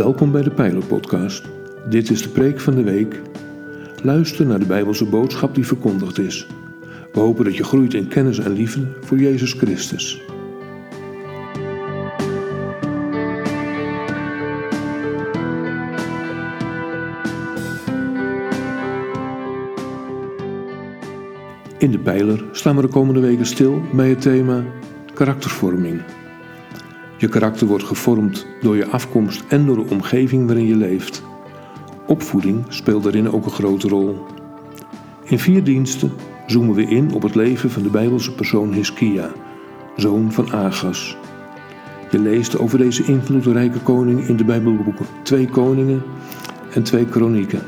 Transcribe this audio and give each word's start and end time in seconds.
Welkom 0.00 0.32
bij 0.32 0.42
de 0.42 0.50
Pijler 0.50 0.84
Podcast. 0.84 1.44
Dit 1.88 2.10
is 2.10 2.22
de 2.22 2.28
preek 2.28 2.60
van 2.60 2.74
de 2.74 2.82
week. 2.82 3.20
Luister 4.02 4.46
naar 4.46 4.58
de 4.58 4.66
Bijbelse 4.66 5.04
boodschap 5.04 5.54
die 5.54 5.66
verkondigd 5.66 6.18
is. 6.18 6.46
We 7.12 7.20
hopen 7.20 7.44
dat 7.44 7.56
je 7.56 7.64
groeit 7.64 7.94
in 7.94 8.08
kennis 8.08 8.38
en 8.38 8.52
liefde 8.52 8.86
voor 9.00 9.18
Jezus 9.18 9.52
Christus. 9.52 10.22
In 21.78 21.90
de 21.90 22.00
Pijler 22.02 22.44
staan 22.52 22.76
we 22.76 22.82
de 22.82 22.88
komende 22.88 23.20
weken 23.20 23.46
stil 23.46 23.82
bij 23.92 24.08
het 24.08 24.20
thema 24.20 24.64
karaktervorming. 25.14 26.00
Je 27.20 27.28
karakter 27.28 27.66
wordt 27.66 27.84
gevormd 27.84 28.46
door 28.60 28.76
je 28.76 28.86
afkomst 28.86 29.44
en 29.48 29.66
door 29.66 29.76
de 29.76 29.90
omgeving 29.90 30.46
waarin 30.46 30.66
je 30.66 30.76
leeft. 30.76 31.22
Opvoeding 32.06 32.64
speelt 32.68 33.02
daarin 33.02 33.30
ook 33.30 33.44
een 33.44 33.50
grote 33.50 33.88
rol. 33.88 34.26
In 35.24 35.38
vier 35.38 35.64
diensten 35.64 36.12
zoomen 36.46 36.74
we 36.74 36.84
in 36.84 37.12
op 37.12 37.22
het 37.22 37.34
leven 37.34 37.70
van 37.70 37.82
de 37.82 37.88
Bijbelse 37.88 38.34
persoon 38.34 38.72
Hiskia, 38.72 39.30
zoon 39.96 40.32
van 40.32 40.52
Agas. 40.52 41.16
Je 42.10 42.18
leest 42.18 42.58
over 42.58 42.78
deze 42.78 43.04
invloedrijke 43.04 43.78
koning 43.78 44.28
in 44.28 44.36
de 44.36 44.44
Bijbelboeken 44.44 45.06
Twee 45.22 45.48
Koningen 45.48 46.02
en 46.74 46.82
Twee 46.82 47.04
Kronieken. 47.04 47.62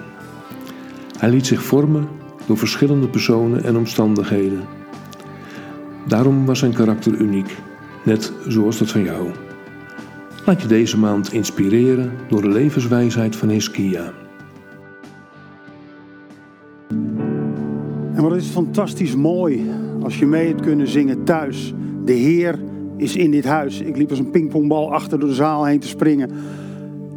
Hij 1.19 1.31
liet 1.31 1.47
zich 1.47 1.63
vormen 1.63 2.09
door 2.47 2.59
verschillende 2.59 3.09
personen 3.09 3.65
en 3.65 3.77
omstandigheden. 3.77 4.63
Daarom 6.07 6.47
was 6.47 6.59
zijn 6.59 6.73
karakter 6.73 7.13
uniek, 7.15 7.57
net 8.05 8.33
zoals 8.47 8.79
dat 8.79 8.91
van 8.91 9.03
jou. 9.03 9.31
Laat 10.47 10.63
je 10.63 10.69
deze 10.69 10.99
maand 10.99 11.33
inspireren 11.33 12.13
door 12.29 12.43
de 12.43 12.49
levenswijsheid 12.49 13.37
van 13.37 13.49
Hiskia. 13.49 14.13
En 18.15 18.23
wat 18.23 18.37
is 18.37 18.47
fantastisch 18.47 19.15
mooi 19.15 19.71
als 20.03 20.19
je 20.19 20.27
mee 20.27 20.47
hebt 20.47 20.61
kunnen 20.61 20.89
zingen 20.89 21.25
thuis. 21.25 21.75
De 22.05 22.13
Heer 22.13 22.59
is 22.97 23.17
in 23.17 23.31
dit 23.31 23.45
huis. 23.45 23.81
Ik 23.81 23.97
liep 23.97 24.11
als 24.11 24.19
een 24.19 24.31
pingpongbal 24.31 24.93
achter 24.93 25.19
door 25.19 25.29
de 25.29 25.35
zaal 25.35 25.65
heen 25.65 25.81
te 25.81 25.89
springen. 25.89 26.31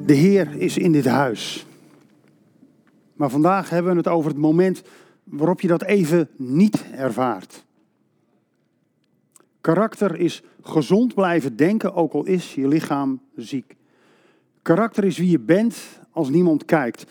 De 0.06 0.14
Heer 0.14 0.56
is 0.58 0.78
in 0.78 0.92
dit 0.92 1.06
huis. 1.06 1.66
Maar 3.14 3.30
vandaag 3.30 3.70
hebben 3.70 3.92
we 3.92 3.98
het 3.98 4.08
over 4.08 4.30
het 4.32 4.40
moment 4.40 4.84
waarop 5.24 5.62
je 5.62 5.68
dat 5.68 5.84
even 5.84 6.30
niet 6.38 6.86
ervaart. 6.96 7.66
Karakter 9.62 10.20
is 10.20 10.44
gezond 10.68 11.14
blijven 11.14 11.56
denken, 11.56 11.94
ook 11.94 12.14
al 12.14 12.26
is 12.26 12.56
je 12.56 12.68
lichaam 12.68 13.22
ziek. 13.36 13.76
Karakter 14.62 15.04
is 15.04 15.18
wie 15.18 15.30
je 15.30 15.40
bent 15.40 15.78
als 16.12 16.30
niemand 16.30 16.66
kijkt. 16.66 17.06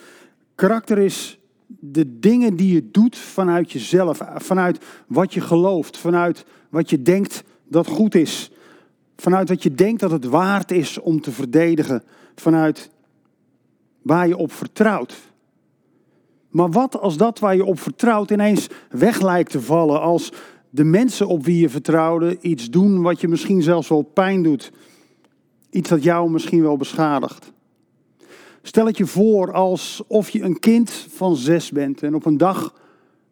Karakter 0.54 0.98
is 0.98 1.38
de 1.66 2.18
dingen 2.18 2.56
die 2.56 2.74
je 2.74 2.90
doet 2.90 3.18
vanuit 3.18 3.72
jezelf, 3.72 4.20
vanuit 4.34 4.84
wat 5.06 5.34
je 5.34 5.40
gelooft, 5.40 5.96
vanuit 5.96 6.44
wat 6.68 6.90
je 6.90 7.02
denkt 7.02 7.44
dat 7.68 7.86
goed 7.86 8.14
is, 8.14 8.50
vanuit 9.16 9.48
wat 9.48 9.62
je 9.62 9.74
denkt 9.74 10.00
dat 10.00 10.10
het 10.10 10.24
waard 10.24 10.70
is 10.70 11.00
om 11.00 11.20
te 11.20 11.32
verdedigen, 11.32 12.02
vanuit 12.34 12.90
waar 14.02 14.28
je 14.28 14.36
op 14.36 14.52
vertrouwt. 14.52 15.16
Maar 16.48 16.70
wat 16.70 17.00
als 17.00 17.16
dat 17.16 17.38
waar 17.38 17.56
je 17.56 17.64
op 17.64 17.80
vertrouwt 17.80 18.30
ineens 18.30 18.68
weg 18.90 19.20
lijkt 19.20 19.50
te 19.50 19.60
vallen, 19.60 20.00
als 20.00 20.32
de 20.74 20.84
mensen 20.84 21.26
op 21.26 21.44
wie 21.44 21.60
je 21.60 21.68
vertrouwde 21.68 22.38
iets 22.40 22.70
doen 22.70 23.02
wat 23.02 23.20
je 23.20 23.28
misschien 23.28 23.62
zelfs 23.62 23.88
wel 23.88 24.02
pijn 24.02 24.42
doet, 24.42 24.72
iets 25.70 25.88
dat 25.88 26.02
jou 26.02 26.30
misschien 26.30 26.62
wel 26.62 26.76
beschadigt. 26.76 27.52
Stel 28.62 28.86
het 28.86 28.96
je 28.96 29.06
voor 29.06 29.52
alsof 29.52 30.30
je 30.30 30.42
een 30.42 30.58
kind 30.58 30.90
van 30.90 31.36
zes 31.36 31.70
bent 31.70 32.02
en 32.02 32.14
op 32.14 32.26
een 32.26 32.36
dag 32.36 32.74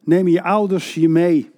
nemen 0.01 0.33
je 0.33 0.43
ouders 0.43 0.95
je 0.95 1.09
mee 1.09 1.51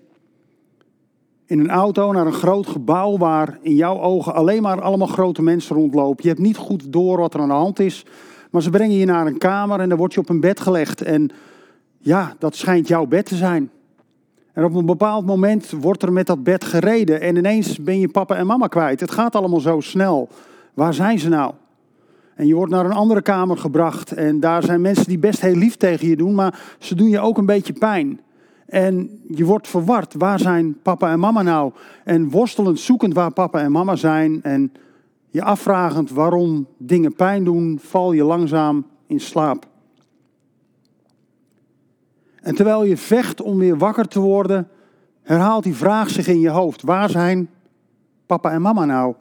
in 1.47 1.59
een 1.59 1.71
auto 1.71 2.13
naar 2.13 2.27
een 2.27 2.33
groot 2.33 2.67
gebouw 2.67 3.17
waar 3.17 3.59
in 3.63 3.75
jouw 3.75 4.01
ogen 4.01 4.35
alleen 4.35 4.63
maar 4.63 4.81
allemaal 4.81 5.07
grote 5.07 5.43
mensen 5.43 5.77
rondlopen. 5.77 6.23
Je 6.23 6.29
hebt 6.29 6.41
niet 6.41 6.57
goed 6.57 6.93
door 6.93 7.19
wat 7.19 7.35
er 7.35 7.41
aan 7.41 7.49
de 7.49 7.55
hand 7.55 7.79
is, 7.79 8.05
maar 8.51 8.63
ze 8.63 8.71
brengen 8.71 8.97
je 8.97 9.05
naar 9.05 9.27
een 9.27 9.39
kamer 9.39 9.81
en 9.81 9.89
dan 9.89 9.99
word 9.99 10.15
je 10.15 10.21
op 10.21 10.29
een 10.29 10.41
bed 10.41 10.61
gelegd 10.61 11.03
en 11.03 11.31
ja, 11.99 12.37
dat 12.39 12.57
schijnt 12.57 12.89
jouw 12.89 13.07
bed 13.07 13.27
te 13.27 13.37
zijn. 13.37 13.71
En 14.55 14.65
op 14.65 14.75
een 14.75 14.87
bepaald 14.87 15.27
moment 15.27 15.71
wordt 15.71 16.03
er 16.03 16.13
met 16.13 16.27
dat 16.27 16.43
bed 16.43 16.65
gereden 16.65 17.21
en 17.21 17.37
ineens 17.37 17.79
ben 17.79 18.01
je 18.01 18.09
papa 18.09 18.37
en 18.37 18.47
mama 18.47 18.67
kwijt. 18.67 19.01
Het 19.01 19.11
gaat 19.11 19.35
allemaal 19.35 19.61
zo 19.61 19.81
snel. 19.81 20.29
Waar 20.75 20.95
zijn 20.95 21.19
ze 21.19 21.29
nou? 21.29 21.53
En 22.35 22.47
je 22.47 22.55
wordt 22.55 22.73
naar 22.73 22.85
een 22.85 22.93
andere 22.93 23.23
kamer 23.23 23.57
gebracht 23.57 24.13
en 24.13 24.41
daar 24.41 24.63
zijn 24.63 24.81
mensen 24.81 25.07
die 25.07 25.19
best 25.19 25.41
heel 25.41 25.55
lief 25.55 25.77
tegen 25.77 26.09
je 26.09 26.17
doen, 26.17 26.35
maar 26.35 26.61
ze 26.79 26.95
doen 26.95 27.09
je 27.09 27.21
ook 27.21 27.39
een 27.39 27.47
beetje 27.47 27.73
pijn. 27.73 28.21
En 28.67 29.21
je 29.29 29.45
wordt 29.45 29.69
verward. 29.69 30.15
Waar 30.19 30.39
zijn 30.39 30.77
papa 30.83 31.11
en 31.11 31.21
mama 31.21 31.43
nou? 31.43 31.73
En 32.05 32.31
worstelend 32.31 32.81
zoekend 32.81 33.15
waar 33.15 33.33
papa 33.33 33.61
en 33.61 33.73
mama 33.73 33.97
zijn 33.97 34.43
en 34.43 34.73
je 35.31 35.43
afvragend 35.43 36.11
waarom 36.11 36.67
dingen 36.79 37.15
pijn 37.15 37.45
doen, 37.45 37.79
val 37.83 38.13
je 38.13 38.25
langzaam 38.25 38.87
in 39.07 39.21
slaap. 39.21 39.67
En 42.45 42.55
terwijl 42.55 42.85
je 42.85 42.97
vecht 42.97 43.41
om 43.41 43.59
weer 43.59 43.79
wakker 43.79 44.09
te 44.09 44.21
worden, 44.21 44.69
herhaalt 45.23 45.65
die 45.65 45.75
vraag 45.75 46.11
zich 46.11 46.27
in 46.27 46.41
je 46.41 46.49
hoofd. 46.49 46.83
Waar 46.83 47.11
zijn 47.11 47.51
papa 48.27 48.51
en 48.51 48.63
mama 48.63 48.85
nou? 48.85 49.15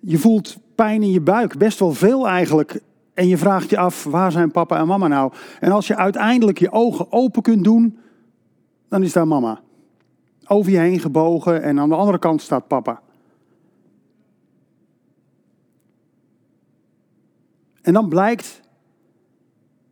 Je 0.00 0.18
voelt 0.18 0.56
pijn 0.74 1.02
in 1.02 1.10
je 1.10 1.20
buik, 1.20 1.58
best 1.58 1.78
wel 1.78 1.92
veel 1.92 2.28
eigenlijk. 2.28 2.80
En 3.14 3.28
je 3.28 3.36
vraagt 3.36 3.70
je 3.70 3.78
af, 3.78 4.04
waar 4.04 4.32
zijn 4.32 4.50
papa 4.50 4.78
en 4.78 4.86
mama 4.86 5.08
nou? 5.08 5.32
En 5.60 5.72
als 5.72 5.86
je 5.86 5.96
uiteindelijk 5.96 6.58
je 6.58 6.72
ogen 6.72 7.12
open 7.12 7.42
kunt 7.42 7.64
doen, 7.64 7.98
dan 8.88 9.02
is 9.02 9.12
daar 9.12 9.28
mama. 9.28 9.60
Over 10.46 10.72
je 10.72 10.78
heen 10.78 11.00
gebogen 11.00 11.62
en 11.62 11.80
aan 11.80 11.88
de 11.88 11.94
andere 11.94 12.18
kant 12.18 12.42
staat 12.42 12.66
papa. 12.66 13.00
En 17.82 17.92
dan 17.92 18.08
blijkt 18.08 18.60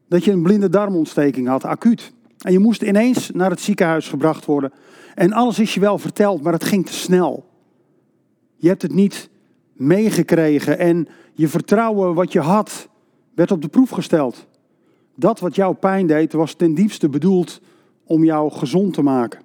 dat 0.09 0.25
je 0.25 0.31
een 0.31 0.43
blinde 0.43 0.69
darmontsteking 0.69 1.49
had, 1.49 1.65
acuut. 1.65 2.13
En 2.43 2.53
je 2.53 2.59
moest 2.59 2.83
ineens 2.83 3.31
naar 3.31 3.51
het 3.51 3.61
ziekenhuis 3.61 4.09
gebracht 4.09 4.45
worden. 4.45 4.73
En 5.15 5.33
alles 5.33 5.59
is 5.59 5.75
je 5.75 5.81
wel 5.81 5.99
verteld, 5.99 6.43
maar 6.43 6.53
het 6.53 6.65
ging 6.65 6.87
te 6.87 6.93
snel. 6.93 7.47
Je 8.57 8.69
hebt 8.69 8.83
het 8.83 8.95
niet 8.95 9.31
meegekregen 9.73 10.79
en 10.79 11.09
je 11.35 11.49
vertrouwen 11.49 12.15
wat 12.15 12.33
je 12.33 12.41
had 12.41 12.89
werd 13.35 13.51
op 13.51 13.63
de 13.63 13.69
proef 13.69 13.91
gesteld. 13.91 14.47
Dat 15.17 15.41
wat 15.41 15.55
jou 15.55 15.75
pijn 15.75 16.07
deed 16.07 16.33
was 16.33 16.55
ten 16.55 16.75
diepste 16.75 17.09
bedoeld 17.09 17.61
om 18.05 18.25
jou 18.25 18.53
gezond 18.53 18.95
te 18.95 19.03
maken. 19.03 19.41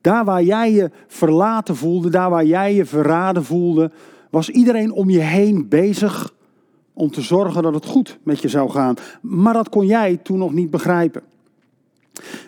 Daar 0.00 0.24
waar 0.24 0.42
jij 0.42 0.72
je 0.72 0.90
verlaten 1.06 1.76
voelde, 1.76 2.10
daar 2.10 2.30
waar 2.30 2.44
jij 2.44 2.74
je 2.74 2.84
verraden 2.84 3.44
voelde, 3.44 3.90
was 4.30 4.50
iedereen 4.50 4.92
om 4.92 5.10
je 5.10 5.20
heen 5.20 5.68
bezig 5.68 6.34
om 6.92 7.10
te 7.10 7.20
zorgen 7.20 7.62
dat 7.62 7.74
het 7.74 7.86
goed 7.86 8.18
met 8.22 8.40
je 8.40 8.48
zou 8.48 8.70
gaan. 8.70 8.94
Maar 9.20 9.54
dat 9.54 9.68
kon 9.68 9.86
jij 9.86 10.16
toen 10.16 10.38
nog 10.38 10.52
niet 10.52 10.70
begrijpen. 10.70 11.22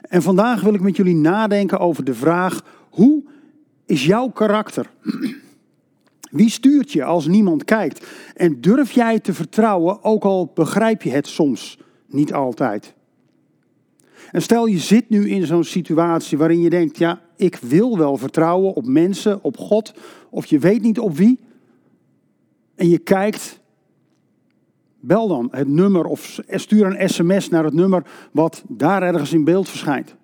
En 0.03 0.22
vandaag 0.22 0.60
wil 0.60 0.75
ik 0.75 0.81
met 0.81 0.97
jullie 0.97 1.15
nadenken 1.15 1.78
over 1.78 2.05
de 2.05 2.15
vraag: 2.15 2.65
hoe 2.91 3.22
is 3.87 4.06
jouw 4.06 4.28
karakter? 4.28 4.91
Wie 6.31 6.50
stuurt 6.50 6.93
je 6.93 7.04
als 7.04 7.27
niemand 7.27 7.65
kijkt? 7.65 8.06
En 8.34 8.60
durf 8.60 8.91
jij 8.91 9.21
te 9.21 9.34
vertrouwen, 9.34 10.04
ook 10.04 10.25
al 10.25 10.50
begrijp 10.54 11.03
je 11.03 11.10
het 11.10 11.27
soms 11.27 11.78
niet 12.06 12.33
altijd? 12.33 12.94
En 14.31 14.42
stel 14.42 14.66
je 14.66 14.78
zit 14.78 15.09
nu 15.09 15.28
in 15.28 15.47
zo'n 15.47 15.65
situatie 15.65 16.39
waarin 16.39 16.60
je 16.60 16.71
denkt: 16.71 16.98
ja, 16.98 17.21
ik 17.36 17.57
wil 17.57 17.98
wel 17.98 18.16
vertrouwen 18.16 18.74
op 18.74 18.86
mensen, 18.86 19.42
op 19.42 19.57
God, 19.57 19.95
of 20.30 20.47
je 20.47 20.59
weet 20.59 20.83
niet 20.83 20.98
op 20.98 21.16
wie. 21.16 21.39
En 22.74 22.89
je 22.89 22.98
kijkt 22.98 23.60
Bel 25.06 25.28
dan 25.28 25.48
het 25.51 25.68
nummer 25.68 26.04
of 26.04 26.41
stuur 26.48 26.86
een 26.86 27.09
sms 27.09 27.48
naar 27.48 27.65
het 27.65 27.74
nummer 27.74 28.03
wat 28.33 28.65
daar 28.68 29.03
ergens 29.03 29.33
in 29.33 29.45
beeld 29.45 29.68
verschijnt. 29.68 30.15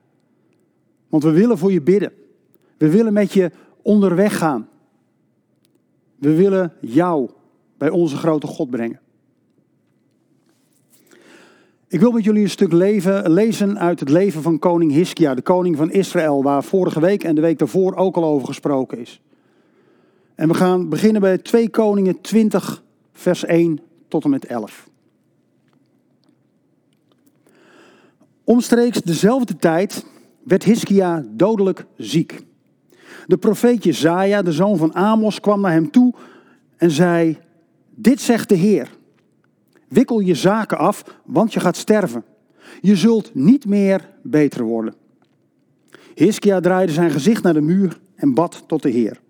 Want 1.09 1.23
we 1.23 1.31
willen 1.31 1.59
voor 1.59 1.73
je 1.73 1.83
bidden. 1.83 2.13
We 2.77 2.91
willen 2.91 3.13
met 3.13 3.33
je 3.33 3.51
onderweg 3.83 4.39
gaan. 4.39 4.69
We 6.17 6.35
willen 6.35 6.73
jou 6.81 7.31
bij 7.79 7.91
onze 7.91 8.17
grote 8.17 8.47
God 8.47 8.71
brengen. 8.71 9.01
Ik 11.89 12.01
wil 12.01 12.13
met 12.13 12.25
jullie 12.25 12.43
een 12.43 12.51
stuk 12.51 12.73
leven, 12.73 13.31
lezen 13.31 13.79
uit 13.79 14.01
het 14.01 14.09
leven 14.09 14.43
van 14.43 14.59
koning 14.59 14.93
Hiskia, 14.93 15.35
de 15.35 15.43
koning 15.43 15.77
van 15.77 15.91
Israël, 15.91 16.43
waar 16.43 16.65
vorige 16.65 17.01
week 17.01 17.25
en 17.25 17.35
de 17.35 17.41
week 17.41 17.59
daarvoor 17.59 17.95
ook 17.95 18.17
al 18.17 18.25
over 18.25 18.47
gesproken 18.47 18.99
is. 18.99 19.21
En 20.35 20.49
we 20.49 20.55
gaan 20.55 20.89
beginnen 20.89 21.21
bij 21.21 21.39
2 21.39 21.71
Koningen 21.71 22.21
20, 22.21 22.83
vers 23.13 23.45
1 23.45 23.81
tot 24.11 24.25
en 24.25 24.31
met 24.31 24.47
11. 24.47 24.89
Omstreeks 28.45 29.03
dezelfde 29.03 29.57
tijd 29.57 30.05
werd 30.43 30.65
Hiskia 30.65 31.25
dodelijk 31.31 31.85
ziek. 31.97 32.43
De 33.27 33.37
profeet 33.37 33.85
Jezaja, 33.85 34.43
de 34.43 34.53
zoon 34.53 34.77
van 34.77 34.95
Amos, 34.95 35.41
kwam 35.41 35.61
naar 35.61 35.73
hem 35.73 35.91
toe 35.91 36.15
en 36.77 36.91
zei: 36.91 37.39
Dit 37.95 38.21
zegt 38.21 38.49
de 38.49 38.55
Heer. 38.55 38.91
Wikkel 39.89 40.21
je 40.21 40.35
zaken 40.35 40.79
af, 40.79 41.05
want 41.25 41.53
je 41.53 41.61
gaat 41.61 41.77
sterven. 41.77 42.25
Je 42.81 42.97
zult 42.97 43.35
niet 43.35 43.67
meer 43.67 44.09
beter 44.23 44.65
worden. 44.65 44.95
Hiskia 46.15 46.61
draaide 46.61 46.93
zijn 46.93 47.11
gezicht 47.11 47.43
naar 47.43 47.55
de 47.55 47.61
muur 47.61 48.01
en 48.15 48.35
bad 48.35 48.65
tot 48.67 48.83
de 48.83 48.91
Heer. 48.91 49.21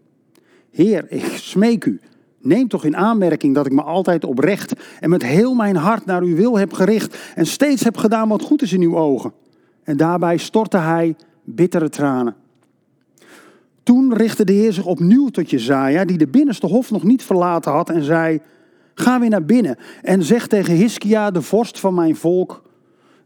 Heer, 0.70 1.06
ik 1.08 1.24
smeek 1.24 1.84
u, 1.84 2.00
neem 2.40 2.68
toch 2.68 2.84
in 2.84 2.96
aanmerking 2.96 3.54
dat 3.54 3.66
ik 3.66 3.72
me 3.72 3.82
altijd 3.82 4.24
oprecht 4.24 4.72
en 5.00 5.10
met 5.10 5.22
heel 5.22 5.54
mijn 5.54 5.76
hart 5.76 6.04
naar 6.04 6.22
uw 6.22 6.36
wil 6.36 6.58
heb 6.58 6.72
gericht 6.72 7.16
en 7.34 7.46
steeds 7.46 7.84
heb 7.84 7.96
gedaan 7.96 8.28
wat 8.28 8.42
goed 8.42 8.62
is 8.62 8.72
in 8.72 8.82
uw 8.82 8.96
ogen. 8.96 9.32
En 9.82 9.96
daarbij 9.96 10.36
stortte 10.36 10.76
hij 10.76 11.16
bittere 11.44 11.88
tranen. 11.88 12.34
Toen 13.82 14.14
richtte 14.14 14.44
de 14.44 14.52
Heer 14.52 14.72
zich 14.72 14.86
opnieuw 14.86 15.28
tot 15.28 15.50
Jezaja, 15.50 16.04
die 16.04 16.18
de 16.18 16.28
binnenste 16.28 16.66
hof 16.66 16.90
nog 16.90 17.02
niet 17.02 17.22
verlaten 17.22 17.72
had, 17.72 17.90
en 17.90 18.02
zei: 18.02 18.40
Ga 18.94 19.20
weer 19.20 19.28
naar 19.28 19.44
binnen 19.44 19.76
en 20.02 20.22
zeg 20.22 20.46
tegen 20.46 20.74
Hiskia, 20.74 21.30
de 21.30 21.42
vorst 21.42 21.80
van 21.80 21.94
mijn 21.94 22.16
volk: 22.16 22.62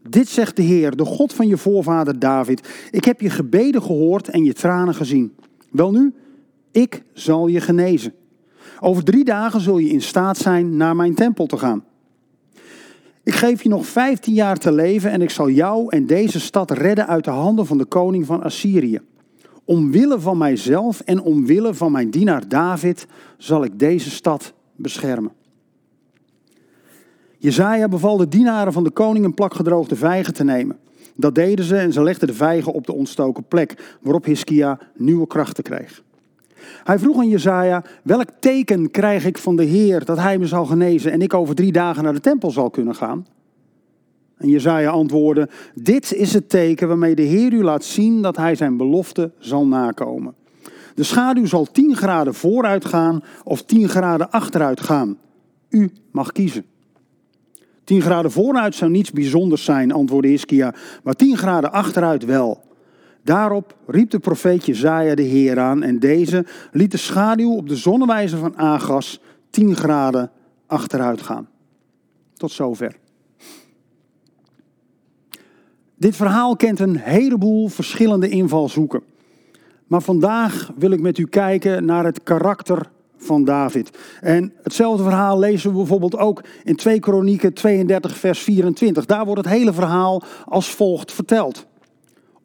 Dit 0.08 0.28
zegt 0.28 0.56
de 0.56 0.62
Heer, 0.62 0.96
de 0.96 1.04
God 1.04 1.32
van 1.32 1.46
je 1.46 1.56
voorvader 1.56 2.18
David: 2.18 2.68
Ik 2.90 3.04
heb 3.04 3.20
je 3.20 3.30
gebeden 3.30 3.82
gehoord 3.82 4.28
en 4.28 4.44
je 4.44 4.52
tranen 4.52 4.94
gezien. 4.94 5.34
Welnu, 5.70 6.14
ik 6.70 7.02
zal 7.12 7.46
je 7.46 7.60
genezen. 7.60 8.14
Over 8.80 9.04
drie 9.04 9.24
dagen 9.24 9.60
zul 9.60 9.78
je 9.78 9.88
in 9.88 10.02
staat 10.02 10.36
zijn 10.36 10.76
naar 10.76 10.96
mijn 10.96 11.14
tempel 11.14 11.46
te 11.46 11.56
gaan. 11.56 11.84
Ik 13.24 13.34
geef 13.34 13.62
je 13.62 13.68
nog 13.68 13.86
vijftien 13.86 14.34
jaar 14.34 14.58
te 14.58 14.72
leven 14.72 15.10
en 15.10 15.22
ik 15.22 15.30
zal 15.30 15.50
jou 15.50 15.86
en 15.88 16.06
deze 16.06 16.40
stad 16.40 16.70
redden 16.70 17.06
uit 17.06 17.24
de 17.24 17.30
handen 17.30 17.66
van 17.66 17.78
de 17.78 17.84
koning 17.84 18.26
van 18.26 18.42
Assyrië. 18.42 19.00
Omwille 19.64 20.20
van 20.20 20.38
mijzelf 20.38 21.00
en 21.00 21.20
omwille 21.20 21.74
van 21.74 21.92
mijn 21.92 22.10
dienaar 22.10 22.48
David 22.48 23.06
zal 23.38 23.64
ik 23.64 23.78
deze 23.78 24.10
stad 24.10 24.52
beschermen. 24.76 25.32
Jezaja 27.38 27.88
beval 27.88 28.16
de 28.16 28.28
dienaren 28.28 28.72
van 28.72 28.84
de 28.84 28.90
koning 28.90 29.24
een 29.24 29.34
plak 29.34 29.54
gedroogde 29.54 29.96
vijgen 29.96 30.34
te 30.34 30.44
nemen. 30.44 30.78
Dat 31.16 31.34
deden 31.34 31.64
ze 31.64 31.76
en 31.76 31.92
ze 31.92 32.02
legden 32.02 32.28
de 32.28 32.34
vijgen 32.34 32.72
op 32.72 32.86
de 32.86 32.92
ontstoken 32.92 33.44
plek, 33.44 33.96
waarop 34.00 34.24
Hiskia 34.24 34.78
nieuwe 34.94 35.26
krachten 35.26 35.64
kreeg. 35.64 36.03
Hij 36.84 36.98
vroeg 36.98 37.18
aan 37.18 37.28
Jezaja, 37.28 37.82
welk 38.02 38.28
teken 38.38 38.90
krijg 38.90 39.26
ik 39.26 39.38
van 39.38 39.56
de 39.56 39.64
Heer 39.64 40.04
dat 40.04 40.18
hij 40.18 40.38
me 40.38 40.46
zal 40.46 40.66
genezen 40.66 41.12
en 41.12 41.22
ik 41.22 41.34
over 41.34 41.54
drie 41.54 41.72
dagen 41.72 42.04
naar 42.04 42.12
de 42.12 42.20
tempel 42.20 42.50
zal 42.50 42.70
kunnen 42.70 42.94
gaan? 42.94 43.26
En 44.36 44.48
Jezaja 44.48 44.90
antwoordde, 44.90 45.48
dit 45.74 46.12
is 46.12 46.32
het 46.32 46.48
teken 46.48 46.88
waarmee 46.88 47.14
de 47.14 47.22
Heer 47.22 47.52
u 47.52 47.62
laat 47.62 47.84
zien 47.84 48.22
dat 48.22 48.36
hij 48.36 48.54
zijn 48.54 48.76
belofte 48.76 49.30
zal 49.38 49.66
nakomen. 49.66 50.34
De 50.94 51.02
schaduw 51.02 51.46
zal 51.46 51.64
10 51.72 51.96
graden 51.96 52.34
vooruit 52.34 52.84
gaan 52.84 53.22
of 53.44 53.62
10 53.62 53.88
graden 53.88 54.30
achteruit 54.30 54.80
gaan. 54.80 55.16
U 55.68 55.90
mag 56.10 56.32
kiezen. 56.32 56.64
10 57.84 58.00
graden 58.00 58.30
vooruit 58.30 58.74
zou 58.74 58.90
niets 58.90 59.12
bijzonders 59.12 59.64
zijn, 59.64 59.92
antwoordde 59.92 60.28
Hiskia, 60.28 60.74
maar 61.02 61.14
10 61.14 61.36
graden 61.36 61.72
achteruit 61.72 62.24
wel. 62.24 62.62
Daarop 63.24 63.76
riep 63.86 64.10
de 64.10 64.18
profeet 64.18 64.66
Jezaja 64.66 65.14
de 65.14 65.22
Heer 65.22 65.58
aan 65.58 65.82
en 65.82 65.98
deze 65.98 66.46
liet 66.72 66.90
de 66.90 66.96
schaduw 66.96 67.52
op 67.52 67.68
de 67.68 67.76
zonnewijzer 67.76 68.38
van 68.38 68.56
Agas 68.56 69.20
10 69.50 69.76
graden 69.76 70.30
achteruit 70.66 71.22
gaan. 71.22 71.48
Tot 72.34 72.52
zover. 72.52 72.96
Dit 75.96 76.16
verhaal 76.16 76.56
kent 76.56 76.80
een 76.80 76.96
heleboel 76.96 77.68
verschillende 77.68 78.28
invalshoeken. 78.28 79.02
Maar 79.86 80.02
vandaag 80.02 80.72
wil 80.76 80.90
ik 80.90 81.00
met 81.00 81.18
u 81.18 81.26
kijken 81.26 81.84
naar 81.84 82.04
het 82.04 82.22
karakter 82.22 82.90
van 83.16 83.44
David. 83.44 83.98
En 84.20 84.52
hetzelfde 84.62 85.02
verhaal 85.02 85.38
lezen 85.38 85.70
we 85.70 85.76
bijvoorbeeld 85.76 86.16
ook 86.16 86.44
in 86.64 86.76
2 86.76 87.00
Kronieken 87.00 87.52
32 87.52 88.16
vers 88.16 88.40
24. 88.40 89.06
Daar 89.06 89.24
wordt 89.24 89.44
het 89.44 89.54
hele 89.54 89.72
verhaal 89.72 90.22
als 90.44 90.70
volgt 90.70 91.12
verteld. 91.12 91.66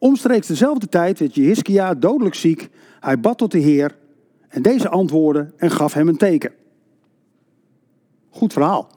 Omstreeks 0.00 0.46
dezelfde 0.46 0.88
tijd 0.88 1.18
werd 1.18 1.34
Jehiskia 1.34 1.94
dodelijk 1.94 2.34
ziek. 2.34 2.68
Hij 3.00 3.20
bad 3.20 3.38
tot 3.38 3.52
de 3.52 3.58
Heer 3.58 3.96
en 4.48 4.62
deze 4.62 4.88
antwoordde 4.88 5.52
en 5.56 5.70
gaf 5.70 5.92
hem 5.92 6.08
een 6.08 6.16
teken. 6.16 6.52
Goed 8.30 8.52
verhaal. 8.52 8.88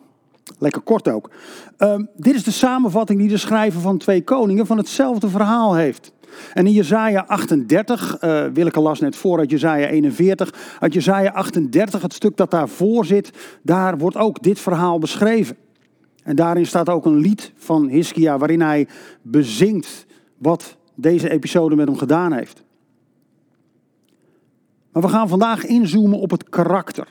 Lekker 0.60 0.82
kort 0.82 1.08
ook. 1.08 1.30
Um, 1.78 2.10
dit 2.16 2.36
is 2.36 2.44
de 2.44 2.52
samenvatting 2.52 3.20
die 3.20 3.28
de 3.28 3.38
schrijver 3.38 3.82
van 3.82 3.98
Twee 3.98 4.24
Koningen 4.24 4.66
van 4.66 4.78
hetzelfde 4.78 5.30
verhaal 5.30 5.76
heeft. 5.76 6.12
En 6.54 6.68
in 6.68 6.74
Jezaja 6.74 7.24
38, 7.28 8.24
uh, 8.24 8.46
Willeke 8.54 8.80
las 8.80 9.00
net 9.00 9.16
voor 9.16 9.40
uit 9.40 9.50
Jezaja 9.50 9.88
41, 9.88 10.78
uit 10.80 10.94
Jezaja 10.94 11.32
38, 11.32 12.02
het 12.02 12.14
stuk 12.14 12.38
dat 12.38 12.52
daarvoor 12.52 13.06
zit, 13.06 13.32
daar 13.62 13.98
wordt 13.98 14.18
ook 14.18 14.42
dit 14.42 14.60
verhaal 14.60 15.00
beschreven. 15.00 15.58
En 16.24 16.36
daarin 16.36 16.66
staat 16.66 16.90
ook 16.90 17.06
een 17.06 17.18
lied 17.18 17.52
van 17.56 17.88
Hiskia 17.88 18.38
waarin 18.38 18.62
hij 18.62 18.88
bezingt 19.22 20.06
wat 20.38 20.78
deze 20.96 21.30
episode 21.30 21.76
met 21.76 21.88
hem 21.88 21.98
gedaan 21.98 22.34
heeft. 22.34 22.64
Maar 24.92 25.02
we 25.02 25.10
gaan 25.10 25.30
vandaag 25.30 25.66
inzoomen 25.66 26.20
op 26.20 26.32
het 26.32 26.50
karakter. 26.50 27.08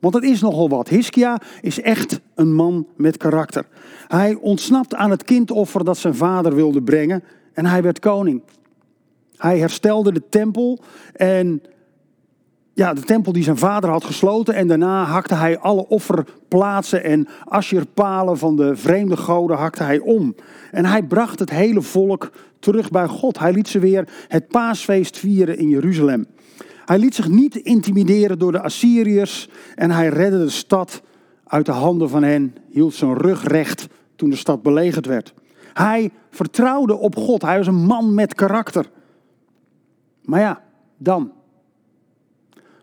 Want 0.00 0.14
het 0.14 0.24
is 0.24 0.40
nogal 0.40 0.68
wat. 0.68 0.88
Hiskia 0.88 1.40
is 1.60 1.80
echt 1.80 2.20
een 2.34 2.54
man 2.54 2.86
met 2.96 3.16
karakter. 3.16 3.66
Hij 4.08 4.34
ontsnapt 4.34 4.94
aan 4.94 5.10
het 5.10 5.24
kindoffer 5.24 5.84
dat 5.84 5.98
zijn 5.98 6.14
vader 6.14 6.54
wilde 6.54 6.82
brengen 6.82 7.24
en 7.52 7.66
hij 7.66 7.82
werd 7.82 7.98
koning. 7.98 8.42
Hij 9.36 9.58
herstelde 9.58 10.12
de 10.12 10.22
tempel 10.28 10.78
en 11.12 11.62
ja, 12.76 12.94
de 12.94 13.00
tempel 13.00 13.32
die 13.32 13.42
zijn 13.42 13.56
vader 13.56 13.90
had 13.90 14.04
gesloten. 14.04 14.54
En 14.54 14.68
daarna 14.68 15.04
hakte 15.04 15.34
hij 15.34 15.58
alle 15.58 15.88
offerplaatsen 15.88 17.04
en 17.04 17.28
asjerpalen 17.44 18.38
van 18.38 18.56
de 18.56 18.76
vreemde 18.76 19.16
goden 19.16 19.56
hakte 19.56 19.82
hij 19.82 19.98
om. 19.98 20.34
En 20.70 20.84
hij 20.84 21.02
bracht 21.02 21.38
het 21.38 21.50
hele 21.50 21.82
volk 21.82 22.30
terug 22.58 22.90
bij 22.90 23.06
God. 23.06 23.38
Hij 23.38 23.52
liet 23.52 23.68
ze 23.68 23.78
weer 23.78 24.08
het 24.28 24.48
paasfeest 24.48 25.18
vieren 25.18 25.58
in 25.58 25.68
Jeruzalem. 25.68 26.26
Hij 26.84 26.98
liet 26.98 27.14
zich 27.14 27.28
niet 27.28 27.56
intimideren 27.56 28.38
door 28.38 28.52
de 28.52 28.62
Assyriërs 28.62 29.48
en 29.74 29.90
hij 29.90 30.08
redde 30.08 30.38
de 30.38 30.50
stad 30.50 31.02
uit 31.44 31.66
de 31.66 31.72
handen 31.72 32.08
van 32.08 32.22
hen, 32.22 32.54
hield 32.70 32.94
zijn 32.94 33.14
rug 33.14 33.44
recht 33.44 33.86
toen 34.16 34.30
de 34.30 34.36
stad 34.36 34.62
belegerd 34.62 35.06
werd. 35.06 35.34
Hij 35.72 36.10
vertrouwde 36.30 36.96
op 36.96 37.16
God, 37.16 37.42
hij 37.42 37.58
was 37.58 37.66
een 37.66 37.84
man 37.84 38.14
met 38.14 38.34
karakter. 38.34 38.90
Maar 40.22 40.40
ja, 40.40 40.62
dan. 40.96 41.35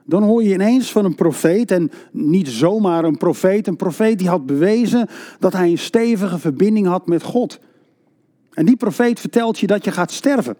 Dan 0.05 0.23
hoor 0.23 0.43
je 0.43 0.53
ineens 0.53 0.91
van 0.91 1.05
een 1.05 1.15
profeet, 1.15 1.71
en 1.71 1.91
niet 2.11 2.47
zomaar 2.47 3.03
een 3.03 3.17
profeet, 3.17 3.67
een 3.67 3.75
profeet 3.75 4.17
die 4.19 4.27
had 4.27 4.45
bewezen 4.45 5.07
dat 5.39 5.53
hij 5.53 5.69
een 5.69 5.77
stevige 5.77 6.39
verbinding 6.39 6.87
had 6.87 7.07
met 7.07 7.23
God. 7.23 7.59
En 8.53 8.65
die 8.65 8.75
profeet 8.75 9.19
vertelt 9.19 9.59
je 9.59 9.67
dat 9.67 9.85
je 9.85 9.91
gaat 9.91 10.11
sterven. 10.11 10.55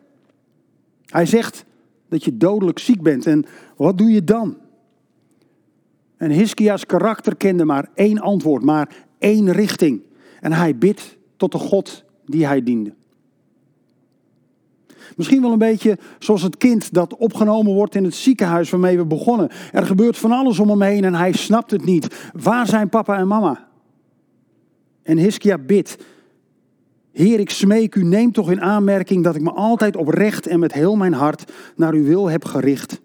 Hij 1.06 1.26
zegt 1.26 1.66
dat 2.10 2.24
je 2.24 2.38
dodelijk 2.38 2.80
ziek 2.80 3.02
bent. 3.02 3.26
En 3.26 3.46
wat 3.76 3.98
doe 3.98 4.12
je 4.12 4.24
dan? 4.24 4.58
En 6.18 6.32
Hiskia's 6.32 6.86
karakter 6.86 7.36
kende 7.36 7.66
maar 7.66 7.90
één 7.94 8.20
antwoord, 8.20 8.64
maar 8.64 8.96
één 9.18 9.52
richting. 9.52 10.02
En 10.40 10.52
hij 10.52 10.78
bidt 10.78 11.18
tot 11.38 11.52
de 11.52 11.58
God 11.58 12.04
die 12.26 12.46
hij 12.46 12.64
diende. 12.64 12.94
Misschien 15.15 15.41
wel 15.41 15.51
een 15.51 15.57
beetje 15.57 15.98
zoals 16.19 16.41
het 16.41 16.57
kind 16.57 16.93
dat 16.93 17.15
opgenomen 17.15 17.74
wordt 17.74 17.95
in 17.95 18.03
het 18.03 18.15
ziekenhuis 18.15 18.69
waarmee 18.69 18.98
we 18.98 19.05
begonnen. 19.05 19.50
Er 19.72 19.86
gebeurt 19.86 20.17
van 20.17 20.31
alles 20.31 20.60
om 20.60 20.69
hem 20.69 20.81
heen 20.81 21.03
en 21.03 21.15
hij 21.15 21.31
snapt 21.31 21.72
het 21.72 21.86
niet. 21.86 22.29
Waar 22.33 22.67
zijn 22.67 22.89
papa 22.89 23.17
en 23.17 23.27
mama? 23.27 23.67
En 25.03 25.17
Hiskia 25.17 25.57
bidt. 25.57 25.98
Heer, 27.12 27.39
ik 27.39 27.50
smeek 27.50 27.95
u, 27.95 28.03
neem 28.03 28.31
toch 28.31 28.51
in 28.51 28.62
aanmerking 28.62 29.24
dat 29.24 29.36
ik 29.36 29.41
me 29.41 29.51
altijd 29.51 29.95
oprecht 29.95 30.48
en 30.48 30.60
met 30.60 30.74
heel 30.74 30.95
mijn 30.95 31.13
hart 31.13 31.51
naar 31.75 31.93
uw 31.93 32.03
wil 32.03 32.29
heb 32.29 32.45
gericht. 32.45 33.01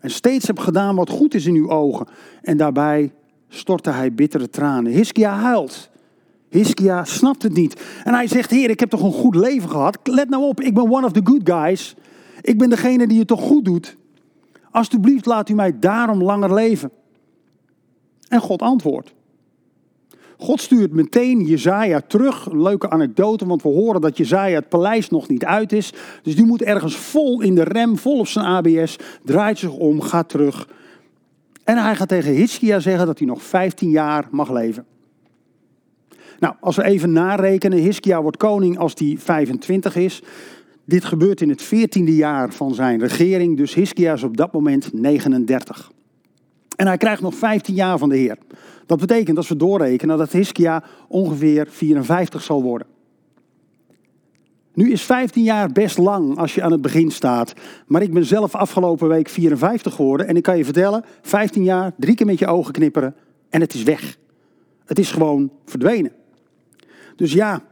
En 0.00 0.10
steeds 0.10 0.46
heb 0.46 0.58
gedaan 0.58 0.96
wat 0.96 1.10
goed 1.10 1.34
is 1.34 1.46
in 1.46 1.54
uw 1.54 1.70
ogen. 1.70 2.06
En 2.42 2.56
daarbij 2.56 3.12
stortte 3.48 3.90
hij 3.90 4.14
bittere 4.14 4.48
tranen. 4.48 4.92
Hiskia 4.92 5.34
huilt. 5.34 5.90
Hiskia 6.52 7.04
snapt 7.04 7.42
het 7.42 7.54
niet. 7.54 7.82
En 8.04 8.14
hij 8.14 8.26
zegt, 8.26 8.50
heer, 8.50 8.70
ik 8.70 8.80
heb 8.80 8.90
toch 8.90 9.02
een 9.02 9.12
goed 9.12 9.34
leven 9.34 9.68
gehad. 9.68 9.98
Let 10.04 10.28
nou 10.28 10.44
op, 10.44 10.60
ik 10.60 10.74
ben 10.74 10.90
one 10.90 11.06
of 11.06 11.12
the 11.12 11.20
good 11.24 11.40
guys. 11.44 11.94
Ik 12.40 12.58
ben 12.58 12.70
degene 12.70 13.06
die 13.06 13.18
het 13.18 13.28
toch 13.28 13.40
goed 13.40 13.64
doet. 13.64 13.96
Alsjeblieft, 14.70 15.26
laat 15.26 15.48
u 15.48 15.54
mij 15.54 15.78
daarom 15.78 16.22
langer 16.22 16.54
leven. 16.54 16.90
En 18.28 18.40
God 18.40 18.62
antwoordt. 18.62 19.14
God 20.38 20.60
stuurt 20.60 20.92
meteen 20.92 21.44
Jezaja 21.44 22.00
terug. 22.00 22.52
Leuke 22.52 22.90
anekdote, 22.90 23.46
want 23.46 23.62
we 23.62 23.68
horen 23.68 24.00
dat 24.00 24.16
Jezaja 24.16 24.54
het 24.54 24.68
paleis 24.68 25.08
nog 25.08 25.28
niet 25.28 25.44
uit 25.44 25.72
is. 25.72 25.92
Dus 26.22 26.36
die 26.36 26.44
moet 26.44 26.62
ergens 26.62 26.96
vol 26.96 27.40
in 27.40 27.54
de 27.54 27.64
rem, 27.64 27.98
vol 27.98 28.18
op 28.18 28.26
zijn 28.26 28.44
ABS, 28.44 28.96
draait 29.24 29.58
zich 29.58 29.72
om, 29.72 30.00
gaat 30.00 30.28
terug. 30.28 30.68
En 31.64 31.82
hij 31.82 31.96
gaat 31.96 32.08
tegen 32.08 32.32
Hiskia 32.32 32.80
zeggen 32.80 33.06
dat 33.06 33.18
hij 33.18 33.26
nog 33.26 33.42
15 33.42 33.90
jaar 33.90 34.28
mag 34.30 34.50
leven. 34.50 34.86
Nou, 36.42 36.54
als 36.60 36.76
we 36.76 36.84
even 36.84 37.12
narekenen, 37.12 37.78
Hiskia 37.78 38.22
wordt 38.22 38.36
koning 38.36 38.78
als 38.78 38.92
hij 38.96 39.16
25 39.18 39.96
is. 39.96 40.22
Dit 40.84 41.04
gebeurt 41.04 41.40
in 41.40 41.48
het 41.48 41.64
14e 41.64 42.02
jaar 42.02 42.52
van 42.52 42.74
zijn 42.74 43.00
regering, 43.00 43.56
dus 43.56 43.74
Hiskia 43.74 44.12
is 44.12 44.22
op 44.22 44.36
dat 44.36 44.52
moment 44.52 44.92
39. 44.92 45.92
En 46.76 46.86
hij 46.86 46.96
krijgt 46.96 47.22
nog 47.22 47.34
15 47.34 47.74
jaar 47.74 47.98
van 47.98 48.08
de 48.08 48.16
Heer. 48.16 48.38
Dat 48.86 49.00
betekent, 49.00 49.36
als 49.36 49.48
we 49.48 49.56
doorrekenen, 49.56 50.18
dat 50.18 50.32
Hiskia 50.32 50.84
ongeveer 51.08 51.66
54 51.70 52.42
zal 52.42 52.62
worden. 52.62 52.86
Nu 54.74 54.90
is 54.90 55.02
15 55.02 55.42
jaar 55.42 55.72
best 55.72 55.98
lang 55.98 56.38
als 56.38 56.54
je 56.54 56.62
aan 56.62 56.72
het 56.72 56.82
begin 56.82 57.10
staat. 57.10 57.54
Maar 57.86 58.02
ik 58.02 58.12
ben 58.12 58.24
zelf 58.24 58.54
afgelopen 58.54 59.08
week 59.08 59.28
54 59.28 59.94
geworden. 59.94 60.26
En 60.26 60.36
ik 60.36 60.42
kan 60.42 60.56
je 60.56 60.64
vertellen, 60.64 61.04
15 61.20 61.64
jaar, 61.64 61.92
drie 61.98 62.14
keer 62.14 62.26
met 62.26 62.38
je 62.38 62.46
ogen 62.46 62.72
knipperen 62.72 63.14
en 63.50 63.60
het 63.60 63.74
is 63.74 63.82
weg. 63.82 64.18
Het 64.84 64.98
is 64.98 65.10
gewoon 65.10 65.50
verdwenen. 65.64 66.20
Dus 67.16 67.32
ja, 67.32 67.62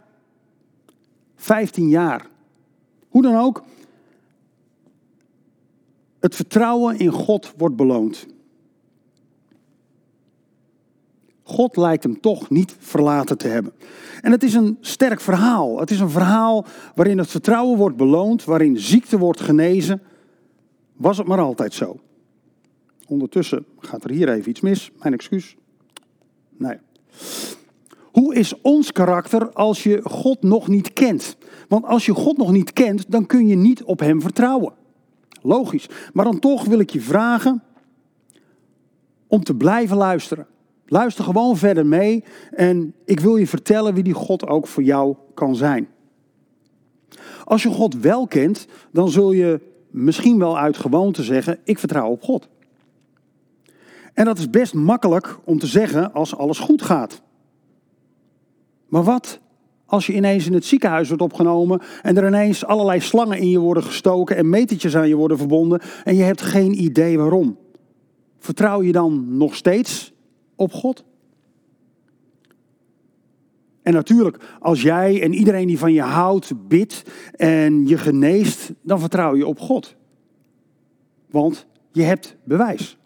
15 1.36 1.88
jaar. 1.88 2.26
Hoe 3.08 3.22
dan 3.22 3.36
ook, 3.36 3.64
het 6.20 6.34
vertrouwen 6.34 6.98
in 6.98 7.10
God 7.10 7.52
wordt 7.56 7.76
beloond. 7.76 8.26
God 11.42 11.76
lijkt 11.76 12.02
hem 12.02 12.20
toch 12.20 12.50
niet 12.50 12.76
verlaten 12.78 13.38
te 13.38 13.48
hebben. 13.48 13.72
En 14.20 14.32
het 14.32 14.42
is 14.42 14.54
een 14.54 14.78
sterk 14.80 15.20
verhaal. 15.20 15.80
Het 15.80 15.90
is 15.90 16.00
een 16.00 16.10
verhaal 16.10 16.66
waarin 16.94 17.18
het 17.18 17.30
vertrouwen 17.30 17.78
wordt 17.78 17.96
beloond, 17.96 18.44
waarin 18.44 18.78
ziekte 18.78 19.18
wordt 19.18 19.40
genezen. 19.40 20.02
Was 20.96 21.18
het 21.18 21.26
maar 21.26 21.38
altijd 21.38 21.74
zo. 21.74 22.00
Ondertussen 23.06 23.64
gaat 23.78 24.04
er 24.04 24.10
hier 24.10 24.28
even 24.28 24.50
iets 24.50 24.60
mis. 24.60 24.90
Mijn 24.98 25.14
excuus. 25.14 25.56
Nee. 26.56 26.76
Hoe 28.12 28.34
is 28.34 28.60
ons 28.60 28.92
karakter 28.92 29.52
als 29.52 29.82
je 29.82 30.00
God 30.04 30.42
nog 30.42 30.68
niet 30.68 30.92
kent? 30.92 31.36
Want 31.68 31.84
als 31.84 32.06
je 32.06 32.14
God 32.14 32.36
nog 32.36 32.52
niet 32.52 32.72
kent, 32.72 33.10
dan 33.10 33.26
kun 33.26 33.46
je 33.46 33.56
niet 33.56 33.82
op 33.82 34.00
Hem 34.00 34.20
vertrouwen. 34.20 34.72
Logisch. 35.42 35.88
Maar 36.12 36.24
dan 36.24 36.38
toch 36.38 36.64
wil 36.64 36.78
ik 36.78 36.90
je 36.90 37.00
vragen 37.00 37.62
om 39.26 39.44
te 39.44 39.54
blijven 39.54 39.96
luisteren. 39.96 40.46
Luister 40.86 41.24
gewoon 41.24 41.56
verder 41.56 41.86
mee 41.86 42.24
en 42.50 42.94
ik 43.04 43.20
wil 43.20 43.36
je 43.36 43.46
vertellen 43.46 43.94
wie 43.94 44.02
die 44.02 44.14
God 44.14 44.46
ook 44.46 44.66
voor 44.66 44.82
jou 44.82 45.16
kan 45.34 45.56
zijn. 45.56 45.88
Als 47.44 47.62
je 47.62 47.68
God 47.68 47.94
wel 47.94 48.26
kent, 48.26 48.66
dan 48.92 49.08
zul 49.08 49.32
je 49.32 49.60
misschien 49.90 50.38
wel 50.38 50.58
uit 50.58 50.76
gewoonte 50.76 51.22
zeggen: 51.22 51.58
Ik 51.64 51.78
vertrouw 51.78 52.10
op 52.10 52.22
God. 52.22 52.48
En 54.14 54.24
dat 54.24 54.38
is 54.38 54.50
best 54.50 54.74
makkelijk 54.74 55.38
om 55.44 55.58
te 55.58 55.66
zeggen 55.66 56.12
als 56.12 56.36
alles 56.36 56.58
goed 56.58 56.82
gaat. 56.82 57.22
Maar 58.90 59.02
wat 59.02 59.40
als 59.86 60.06
je 60.06 60.12
ineens 60.12 60.46
in 60.46 60.52
het 60.52 60.64
ziekenhuis 60.64 61.08
wordt 61.08 61.22
opgenomen 61.22 61.80
en 62.02 62.16
er 62.16 62.26
ineens 62.26 62.64
allerlei 62.64 63.00
slangen 63.00 63.38
in 63.38 63.50
je 63.50 63.58
worden 63.58 63.82
gestoken 63.82 64.36
en 64.36 64.48
metertjes 64.48 64.96
aan 64.96 65.08
je 65.08 65.16
worden 65.16 65.38
verbonden 65.38 65.80
en 66.04 66.16
je 66.16 66.22
hebt 66.22 66.42
geen 66.42 66.82
idee 66.82 67.18
waarom? 67.18 67.58
Vertrouw 68.38 68.82
je 68.82 68.92
dan 68.92 69.36
nog 69.36 69.54
steeds 69.54 70.12
op 70.56 70.72
God? 70.72 71.04
En 73.82 73.92
natuurlijk, 73.92 74.56
als 74.60 74.82
jij 74.82 75.22
en 75.22 75.34
iedereen 75.34 75.66
die 75.66 75.78
van 75.78 75.92
je 75.92 76.02
houdt 76.02 76.68
bidt 76.68 77.02
en 77.32 77.86
je 77.86 77.98
geneest, 77.98 78.72
dan 78.82 79.00
vertrouw 79.00 79.36
je 79.36 79.46
op 79.46 79.58
God. 79.58 79.96
Want 81.30 81.66
je 81.92 82.02
hebt 82.02 82.36
bewijs. 82.44 82.99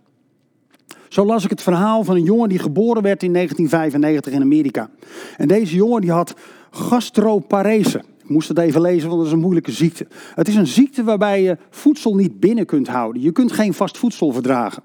Zo 1.14 1.24
las 1.24 1.44
ik 1.44 1.50
het 1.50 1.62
verhaal 1.62 2.04
van 2.04 2.16
een 2.16 2.22
jongen 2.22 2.48
die 2.48 2.58
geboren 2.58 3.02
werd 3.02 3.22
in 3.22 3.32
1995 3.32 4.32
in 4.32 4.40
Amerika. 4.40 4.90
En 5.36 5.48
deze 5.48 5.74
jongen 5.74 6.00
die 6.00 6.10
had 6.10 6.34
gastroparese. 6.70 7.98
Ik 7.98 8.28
moest 8.28 8.48
het 8.48 8.58
even 8.58 8.80
lezen, 8.80 9.08
want 9.08 9.18
dat 9.18 9.26
is 9.26 9.32
een 9.32 9.40
moeilijke 9.40 9.72
ziekte. 9.72 10.06
Het 10.34 10.48
is 10.48 10.54
een 10.54 10.66
ziekte 10.66 11.04
waarbij 11.04 11.42
je 11.42 11.56
voedsel 11.70 12.14
niet 12.14 12.40
binnen 12.40 12.66
kunt 12.66 12.88
houden. 12.88 13.22
Je 13.22 13.32
kunt 13.32 13.52
geen 13.52 13.74
vast 13.74 13.98
voedsel 13.98 14.32
verdragen. 14.32 14.82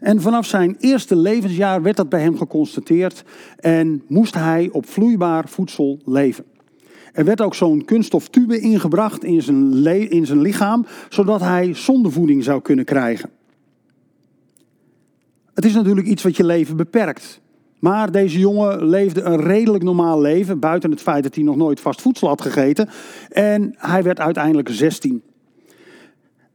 En 0.00 0.20
vanaf 0.20 0.46
zijn 0.46 0.76
eerste 0.78 1.16
levensjaar 1.16 1.82
werd 1.82 1.96
dat 1.96 2.08
bij 2.08 2.20
hem 2.20 2.36
geconstateerd 2.36 3.24
en 3.56 4.02
moest 4.08 4.34
hij 4.34 4.68
op 4.72 4.86
vloeibaar 4.86 5.48
voedsel 5.48 5.98
leven. 6.04 6.44
Er 7.12 7.24
werd 7.24 7.40
ook 7.40 7.54
zo'n 7.54 7.84
kunststoftube 7.84 8.60
ingebracht 8.60 9.24
in 9.24 9.42
zijn, 9.42 9.84
in 10.10 10.26
zijn 10.26 10.40
lichaam, 10.40 10.86
zodat 11.08 11.40
hij 11.40 11.74
zondevoeding 11.74 12.44
zou 12.44 12.62
kunnen 12.62 12.84
krijgen. 12.84 13.37
Het 15.58 15.66
is 15.66 15.74
natuurlijk 15.74 16.06
iets 16.06 16.22
wat 16.22 16.36
je 16.36 16.44
leven 16.44 16.76
beperkt. 16.76 17.40
Maar 17.78 18.12
deze 18.12 18.38
jongen 18.38 18.84
leefde 18.84 19.22
een 19.22 19.40
redelijk 19.40 19.84
normaal 19.84 20.20
leven, 20.20 20.58
buiten 20.58 20.90
het 20.90 21.00
feit 21.00 21.22
dat 21.22 21.34
hij 21.34 21.44
nog 21.44 21.56
nooit 21.56 21.80
vast 21.80 22.02
voedsel 22.02 22.28
had 22.28 22.40
gegeten. 22.40 22.88
En 23.28 23.74
hij 23.76 24.02
werd 24.02 24.20
uiteindelijk 24.20 24.68
16. 24.68 25.22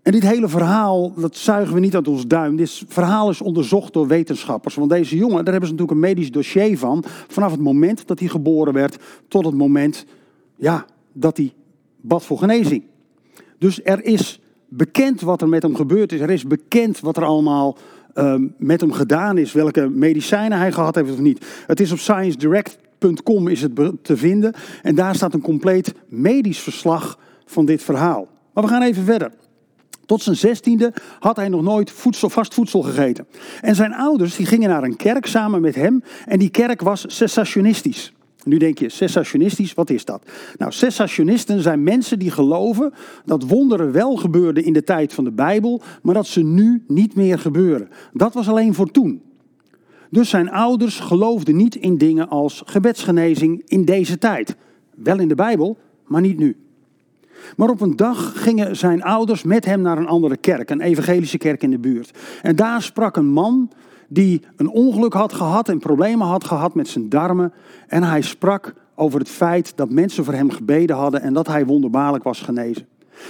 En 0.02 0.12
dit 0.12 0.24
hele 0.24 0.48
verhaal, 0.48 1.14
dat 1.16 1.36
zuigen 1.36 1.74
we 1.74 1.80
niet 1.80 1.96
uit 1.96 2.08
ons 2.08 2.28
duim. 2.28 2.56
Dit 2.56 2.84
verhaal 2.88 3.30
is 3.30 3.42
onderzocht 3.42 3.94
door 3.94 4.08
wetenschappers. 4.08 4.76
Want 4.76 4.90
deze 4.90 5.18
jongen, 5.18 5.44
daar 5.44 5.54
hebben 5.54 5.70
ze 5.70 5.76
natuurlijk 5.76 5.92
een 5.92 6.10
medisch 6.10 6.32
dossier 6.32 6.78
van. 6.78 7.04
Vanaf 7.28 7.52
het 7.52 7.62
moment 7.62 8.08
dat 8.08 8.20
hij 8.20 8.28
geboren 8.28 8.74
werd 8.74 8.98
tot 9.28 9.46
het 9.46 9.56
moment 9.56 10.06
ja, 10.56 10.86
dat 11.14 11.38
hij 11.38 11.54
bad 12.02 12.24
voor 12.24 12.38
genezing. 12.38 12.84
Dus 13.58 13.84
er 13.84 14.04
is 14.04 14.42
bekend 14.68 15.22
wat 15.22 15.42
er 15.42 15.50
met 15.50 15.64
hem 15.64 15.76
gebeurd 15.76 16.12
is. 16.12 16.20
Er 16.20 16.30
is 16.30 16.48
bekend 16.48 17.00
wat 17.00 17.18
er 17.18 17.24
allemaal 17.24 17.78
Ehm, 18.14 18.48
met 18.58 18.82
hem 18.82 18.92
gedaan 18.92 19.38
is, 19.38 19.52
welke 19.52 19.90
medicijnen 19.90 20.58
hij 20.58 20.72
gehad 20.72 20.96
heeft 20.96 21.12
of 21.12 21.20
niet. 21.20 21.46
Het 21.68 21.80
is 21.80 21.92
op 21.92 21.98
sciencedirect.com 21.98 23.48
is 23.48 23.62
het 23.62 23.72
te 24.02 24.18
vinden 24.18 24.54
en 24.82 24.96
daar 24.96 25.16
staat 25.16 25.34
een 25.34 25.42
compleet 25.42 25.94
medisch 26.08 26.60
verslag 26.60 27.20
van 27.46 27.66
dit 27.66 27.84
verhaal. 27.84 28.28
Maar 28.54 28.64
we 28.64 28.70
gaan 28.70 28.82
even 28.82 29.04
verder. 29.04 29.32
Tot 30.06 30.22
zijn 30.22 30.36
zestiende 30.36 30.94
had 31.20 31.36
hij 31.36 31.50
nog 31.50 31.62
nooit 31.62 31.92
voedsel, 31.92 32.30
vast 32.30 32.54
voedsel 32.54 32.82
gegeten. 32.82 33.28
En 33.62 33.76
zijn 33.76 33.94
ouders 33.94 34.36
die 34.36 34.46
gingen 34.46 34.70
naar 34.70 34.84
een 34.84 34.96
kerk 34.96 35.26
samen 35.26 35.62
met 35.62 35.76
hem 35.76 36.04
en 36.26 36.40
die 36.40 36.50
kerk 36.50 36.82
was 36.82 37.06
cessationistisch. 37.08 38.13
Nu 38.46 38.58
denk 38.58 38.78
je, 38.78 38.90
cessationistisch, 38.90 39.74
wat 39.74 39.90
is 39.90 40.06
dat? 40.06 40.30
Nou, 40.58 40.72
cessationisten 40.72 41.62
zijn 41.62 41.84
mensen 41.84 42.20
die 42.20 42.32
geloven 42.32 42.94
dat 43.26 43.44
wonderen 43.44 43.92
wel 43.92 44.16
gebeurden 44.16 44.64
in 44.64 44.74
de 44.74 44.84
tijd 44.84 45.14
van 45.14 45.24
de 45.24 45.32
Bijbel, 45.32 45.82
maar 46.02 46.14
dat 46.14 46.28
ze 46.28 46.44
nu 46.44 46.84
niet 46.88 47.16
meer 47.16 47.40
gebeuren. 47.40 47.90
Dat 48.14 48.34
was 48.34 48.50
alleen 48.50 48.74
voor 48.74 48.92
toen. 48.92 49.22
Dus 50.10 50.30
zijn 50.30 50.52
ouders 50.52 51.00
geloofden 51.00 51.56
niet 51.56 51.76
in 51.76 51.98
dingen 51.98 52.30
als 52.30 52.64
gebedsgenezing 52.66 53.62
in 53.66 53.86
deze 53.86 54.18
tijd. 54.18 54.56
Wel 54.96 55.20
in 55.20 55.28
de 55.28 55.36
Bijbel, 55.36 55.78
maar 56.08 56.22
niet 56.22 56.38
nu. 56.38 56.56
Maar 57.56 57.70
op 57.70 57.82
een 57.82 57.96
dag 57.96 58.42
gingen 58.42 58.76
zijn 58.76 59.04
ouders 59.04 59.44
met 59.44 59.66
hem 59.66 59.82
naar 59.82 59.98
een 59.98 60.08
andere 60.08 60.38
kerk, 60.38 60.70
een 60.70 60.82
evangelische 60.82 61.38
kerk 61.38 61.64
in 61.64 61.70
de 61.70 61.80
buurt. 61.80 62.18
En 62.42 62.56
daar 62.56 62.82
sprak 62.82 63.18
een 63.18 63.30
man 63.30 63.70
die 64.14 64.42
een 64.56 64.70
ongeluk 64.70 65.14
had 65.14 65.34
gehad 65.34 65.70
en 65.70 65.80
problemen 65.80 66.28
had 66.28 66.44
gehad 66.44 66.76
met 66.76 66.88
zijn 66.88 67.10
darmen. 67.10 67.54
En 67.88 68.04
hij 68.04 68.22
sprak 68.22 68.74
over 68.96 69.20
het 69.20 69.30
feit 69.30 69.78
dat 69.78 69.90
mensen 69.90 70.24
voor 70.24 70.34
hem 70.34 70.50
gebeden 70.50 70.96
hadden 70.96 71.22
en 71.22 71.34
dat 71.34 71.48
hij 71.48 71.66
wonderbaarlijk 71.66 72.24
was 72.24 72.42
genezen. 72.42 72.88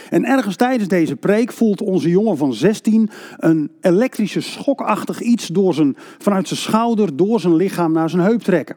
En 0.09 0.25
ergens 0.25 0.55
tijdens 0.55 0.89
deze 0.89 1.15
preek 1.15 1.51
voelt 1.51 1.81
onze 1.81 2.09
jongen 2.09 2.37
van 2.37 2.53
16 2.53 3.09
een 3.37 3.71
elektrische 3.81 4.41
schokachtig 4.41 5.21
iets 5.21 5.47
door 5.47 5.73
zijn, 5.73 5.95
vanuit 6.17 6.47
zijn 6.47 6.59
schouder 6.59 7.15
door 7.15 7.39
zijn 7.39 7.55
lichaam 7.55 7.91
naar 7.91 8.09
zijn 8.09 8.23
heup 8.23 8.41
trekken. 8.41 8.75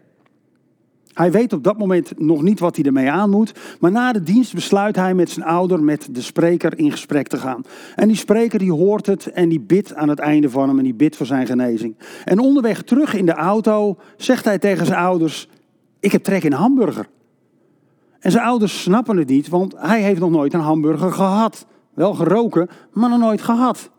Hij 1.17 1.31
weet 1.31 1.53
op 1.53 1.65
dat 1.65 1.79
moment 1.79 2.19
nog 2.19 2.43
niet 2.43 2.61
wat 2.61 2.77
hij 2.77 2.85
ermee 2.85 3.11
aan 3.11 3.31
moet. 3.31 3.53
Maar 3.81 3.91
na 3.91 4.13
de 4.13 4.23
dienst 4.23 4.55
besluit 4.55 4.97
hij 4.97 5.15
met 5.15 5.31
zijn 5.31 5.47
ouder, 5.47 5.83
met 5.83 6.09
de 6.11 6.21
spreker, 6.21 6.79
in 6.79 6.91
gesprek 6.91 7.29
te 7.29 7.37
gaan. 7.37 7.63
En 7.95 8.09
die 8.09 8.17
spreker 8.17 8.59
die 8.59 8.73
hoort 8.73 9.07
het 9.07 9.27
en 9.27 9.49
die 9.49 9.61
bidt 9.61 9.95
aan 9.95 10.09
het 10.09 10.19
einde 10.19 10.51
van 10.51 10.69
hem 10.69 10.79
en 10.79 10.85
die 10.85 10.95
bidt 10.95 11.17
voor 11.17 11.27
zijn 11.27 11.47
genezing. 11.47 11.97
En 12.25 12.39
onderweg 12.39 12.83
terug 12.83 13.15
in 13.15 13.27
de 13.27 13.33
auto 13.33 13.97
zegt 14.17 14.45
hij 14.45 14.59
tegen 14.59 14.87
zijn 14.87 14.99
ouders: 14.99 15.49
Ik 16.01 16.13
heb 16.13 16.23
trek 16.23 16.43
in 16.43 16.53
een 16.53 16.59
hamburger. 16.59 17.09
En 18.19 18.31
zijn 18.31 18.45
ouders 18.45 18.83
snappen 18.83 19.17
het 19.17 19.29
niet, 19.29 19.49
want 19.49 19.75
hij 19.77 20.03
heeft 20.03 20.21
nog 20.21 20.31
nooit 20.31 20.55
een 20.55 20.61
hamburger 20.61 21.13
gehad. 21.13 21.67
Wel 21.95 22.15
geroken, 22.15 22.69
maar 22.93 23.11
nog 23.11 23.19
nooit 23.19 23.43
gehad. 23.43 23.91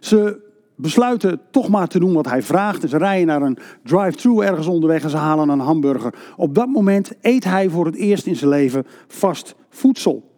Ze 0.00 0.43
besluiten 0.76 1.40
toch 1.50 1.68
maar 1.68 1.88
te 1.88 1.98
doen 1.98 2.12
wat 2.12 2.28
hij 2.28 2.42
vraagt. 2.42 2.88
Ze 2.88 2.98
rijden 2.98 3.26
naar 3.26 3.42
een 3.42 3.58
drive-thru 3.82 4.40
ergens 4.40 4.66
onderweg 4.66 5.02
en 5.02 5.10
ze 5.10 5.16
halen 5.16 5.48
een 5.48 5.60
hamburger. 5.60 6.14
Op 6.36 6.54
dat 6.54 6.68
moment 6.68 7.12
eet 7.20 7.44
hij 7.44 7.68
voor 7.68 7.86
het 7.86 7.94
eerst 7.94 8.26
in 8.26 8.36
zijn 8.36 8.50
leven 8.50 8.86
vast 9.08 9.54
voedsel. 9.68 10.32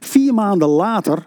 Vier 0.00 0.34
maanden 0.34 0.68
later 0.68 1.26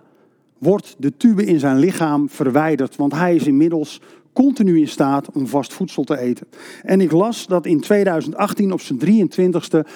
wordt 0.57 0.95
de 0.97 1.17
tube 1.17 1.45
in 1.45 1.59
zijn 1.59 1.77
lichaam 1.77 2.29
verwijderd, 2.29 2.95
want 2.95 3.13
hij 3.13 3.35
is 3.35 3.47
inmiddels 3.47 4.01
continu 4.33 4.79
in 4.79 4.87
staat 4.87 5.31
om 5.31 5.47
vast 5.47 5.73
voedsel 5.73 6.03
te 6.03 6.17
eten. 6.17 6.47
En 6.83 7.01
ik 7.01 7.11
las 7.11 7.47
dat 7.47 7.65
in 7.65 7.79
2018 7.79 8.71
op 8.71 8.81
zijn 8.81 8.99
23ste 8.99 9.89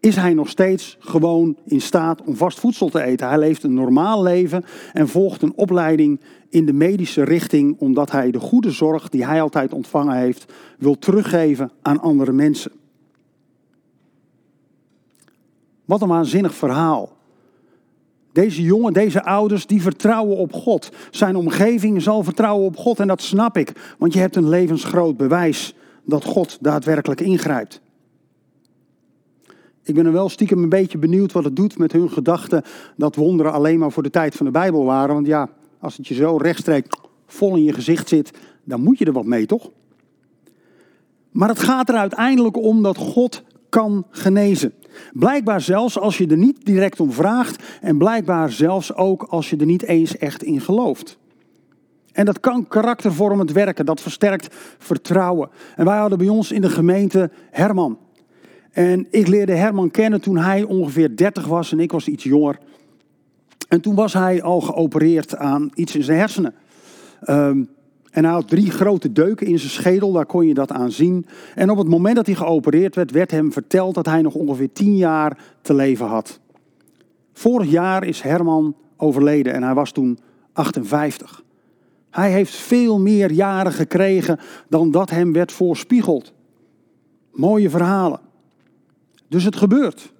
is 0.00 0.16
hij 0.16 0.34
nog 0.34 0.48
steeds 0.48 0.96
gewoon 1.00 1.56
in 1.64 1.80
staat 1.80 2.22
om 2.22 2.36
vast 2.36 2.60
voedsel 2.60 2.88
te 2.88 3.02
eten. 3.02 3.28
Hij 3.28 3.38
leeft 3.38 3.62
een 3.62 3.74
normaal 3.74 4.22
leven 4.22 4.64
en 4.92 5.08
volgt 5.08 5.42
een 5.42 5.52
opleiding 5.56 6.20
in 6.50 6.66
de 6.66 6.72
medische 6.72 7.24
richting, 7.24 7.76
omdat 7.78 8.10
hij 8.10 8.30
de 8.30 8.40
goede 8.40 8.70
zorg 8.70 9.08
die 9.08 9.26
hij 9.26 9.42
altijd 9.42 9.72
ontvangen 9.72 10.16
heeft, 10.16 10.52
wil 10.78 10.98
teruggeven 10.98 11.70
aan 11.82 12.00
andere 12.00 12.32
mensen. 12.32 12.72
Wat 15.84 16.02
een 16.02 16.08
waanzinnig 16.08 16.54
verhaal. 16.54 17.18
Deze 18.32 18.62
jongen, 18.62 18.92
deze 18.92 19.24
ouders, 19.24 19.66
die 19.66 19.82
vertrouwen 19.82 20.36
op 20.36 20.52
God. 20.52 20.90
Zijn 21.10 21.36
omgeving 21.36 22.02
zal 22.02 22.22
vertrouwen 22.22 22.66
op 22.66 22.76
God 22.76 23.00
en 23.00 23.06
dat 23.06 23.22
snap 23.22 23.56
ik. 23.56 23.94
Want 23.98 24.12
je 24.12 24.18
hebt 24.18 24.36
een 24.36 24.48
levensgroot 24.48 25.16
bewijs 25.16 25.74
dat 26.04 26.24
God 26.24 26.58
daadwerkelijk 26.60 27.20
ingrijpt. 27.20 27.80
Ik 29.82 29.94
ben 29.94 30.06
er 30.06 30.12
wel 30.12 30.28
stiekem 30.28 30.62
een 30.62 30.68
beetje 30.68 30.98
benieuwd 30.98 31.32
wat 31.32 31.44
het 31.44 31.56
doet 31.56 31.78
met 31.78 31.92
hun 31.92 32.10
gedachten 32.10 32.62
dat 32.96 33.16
wonderen 33.16 33.52
alleen 33.52 33.78
maar 33.78 33.92
voor 33.92 34.02
de 34.02 34.10
tijd 34.10 34.34
van 34.34 34.46
de 34.46 34.52
Bijbel 34.52 34.84
waren. 34.84 35.14
Want 35.14 35.26
ja, 35.26 35.48
als 35.80 35.96
het 35.96 36.08
je 36.08 36.14
zo 36.14 36.36
rechtstreeks 36.36 36.88
vol 37.26 37.56
in 37.56 37.64
je 37.64 37.72
gezicht 37.72 38.08
zit, 38.08 38.30
dan 38.64 38.80
moet 38.80 38.98
je 38.98 39.04
er 39.04 39.12
wat 39.12 39.24
mee, 39.24 39.46
toch? 39.46 39.70
Maar 41.30 41.48
het 41.48 41.58
gaat 41.58 41.88
er 41.88 41.94
uiteindelijk 41.94 42.56
om 42.56 42.82
dat 42.82 42.96
God 42.96 43.42
kan 43.68 44.06
genezen. 44.10 44.72
Blijkbaar 45.12 45.60
zelfs 45.60 45.98
als 45.98 46.18
je 46.18 46.26
er 46.26 46.36
niet 46.36 46.64
direct 46.64 47.00
om 47.00 47.12
vraagt 47.12 47.62
en 47.80 47.98
blijkbaar 47.98 48.52
zelfs 48.52 48.94
ook 48.94 49.22
als 49.22 49.50
je 49.50 49.56
er 49.56 49.66
niet 49.66 49.82
eens 49.82 50.16
echt 50.16 50.42
in 50.42 50.60
gelooft. 50.60 51.18
En 52.12 52.24
dat 52.24 52.40
kan 52.40 52.68
karaktervormend 52.68 53.52
werken, 53.52 53.86
dat 53.86 54.00
versterkt 54.00 54.54
vertrouwen. 54.78 55.50
En 55.76 55.84
wij 55.84 55.98
hadden 55.98 56.18
bij 56.18 56.28
ons 56.28 56.52
in 56.52 56.60
de 56.60 56.70
gemeente 56.70 57.30
Herman. 57.50 57.98
En 58.70 59.06
ik 59.10 59.26
leerde 59.26 59.54
Herman 59.54 59.90
kennen 59.90 60.20
toen 60.20 60.36
hij 60.36 60.62
ongeveer 60.62 61.16
30 61.16 61.46
was 61.46 61.72
en 61.72 61.80
ik 61.80 61.92
was 61.92 62.08
iets 62.08 62.24
jonger. 62.24 62.58
En 63.70 63.80
toen 63.80 63.94
was 63.94 64.12
hij 64.12 64.42
al 64.42 64.60
geopereerd 64.60 65.36
aan 65.36 65.70
iets 65.74 65.96
in 65.96 66.02
zijn 66.02 66.18
hersenen. 66.18 66.54
Um, 67.24 67.68
en 68.10 68.24
hij 68.24 68.32
had 68.32 68.48
drie 68.48 68.70
grote 68.70 69.12
deuken 69.12 69.46
in 69.46 69.58
zijn 69.58 69.70
schedel, 69.70 70.12
daar 70.12 70.26
kon 70.26 70.46
je 70.46 70.54
dat 70.54 70.72
aan 70.72 70.92
zien. 70.92 71.26
En 71.54 71.70
op 71.70 71.78
het 71.78 71.88
moment 71.88 72.16
dat 72.16 72.26
hij 72.26 72.34
geopereerd 72.34 72.94
werd, 72.94 73.10
werd 73.10 73.30
hem 73.30 73.52
verteld 73.52 73.94
dat 73.94 74.06
hij 74.06 74.22
nog 74.22 74.34
ongeveer 74.34 74.72
tien 74.72 74.96
jaar 74.96 75.38
te 75.62 75.74
leven 75.74 76.06
had. 76.06 76.40
Vorig 77.32 77.70
jaar 77.70 78.04
is 78.04 78.20
Herman 78.20 78.76
overleden 78.96 79.52
en 79.52 79.62
hij 79.62 79.74
was 79.74 79.92
toen 79.92 80.18
58. 80.52 81.42
Hij 82.10 82.32
heeft 82.32 82.54
veel 82.54 83.00
meer 83.00 83.30
jaren 83.30 83.72
gekregen 83.72 84.38
dan 84.68 84.90
dat 84.90 85.10
hem 85.10 85.32
werd 85.32 85.52
voorspiegeld. 85.52 86.32
Mooie 87.32 87.70
verhalen. 87.70 88.20
Dus 89.28 89.44
het 89.44 89.56
gebeurt. 89.56 90.12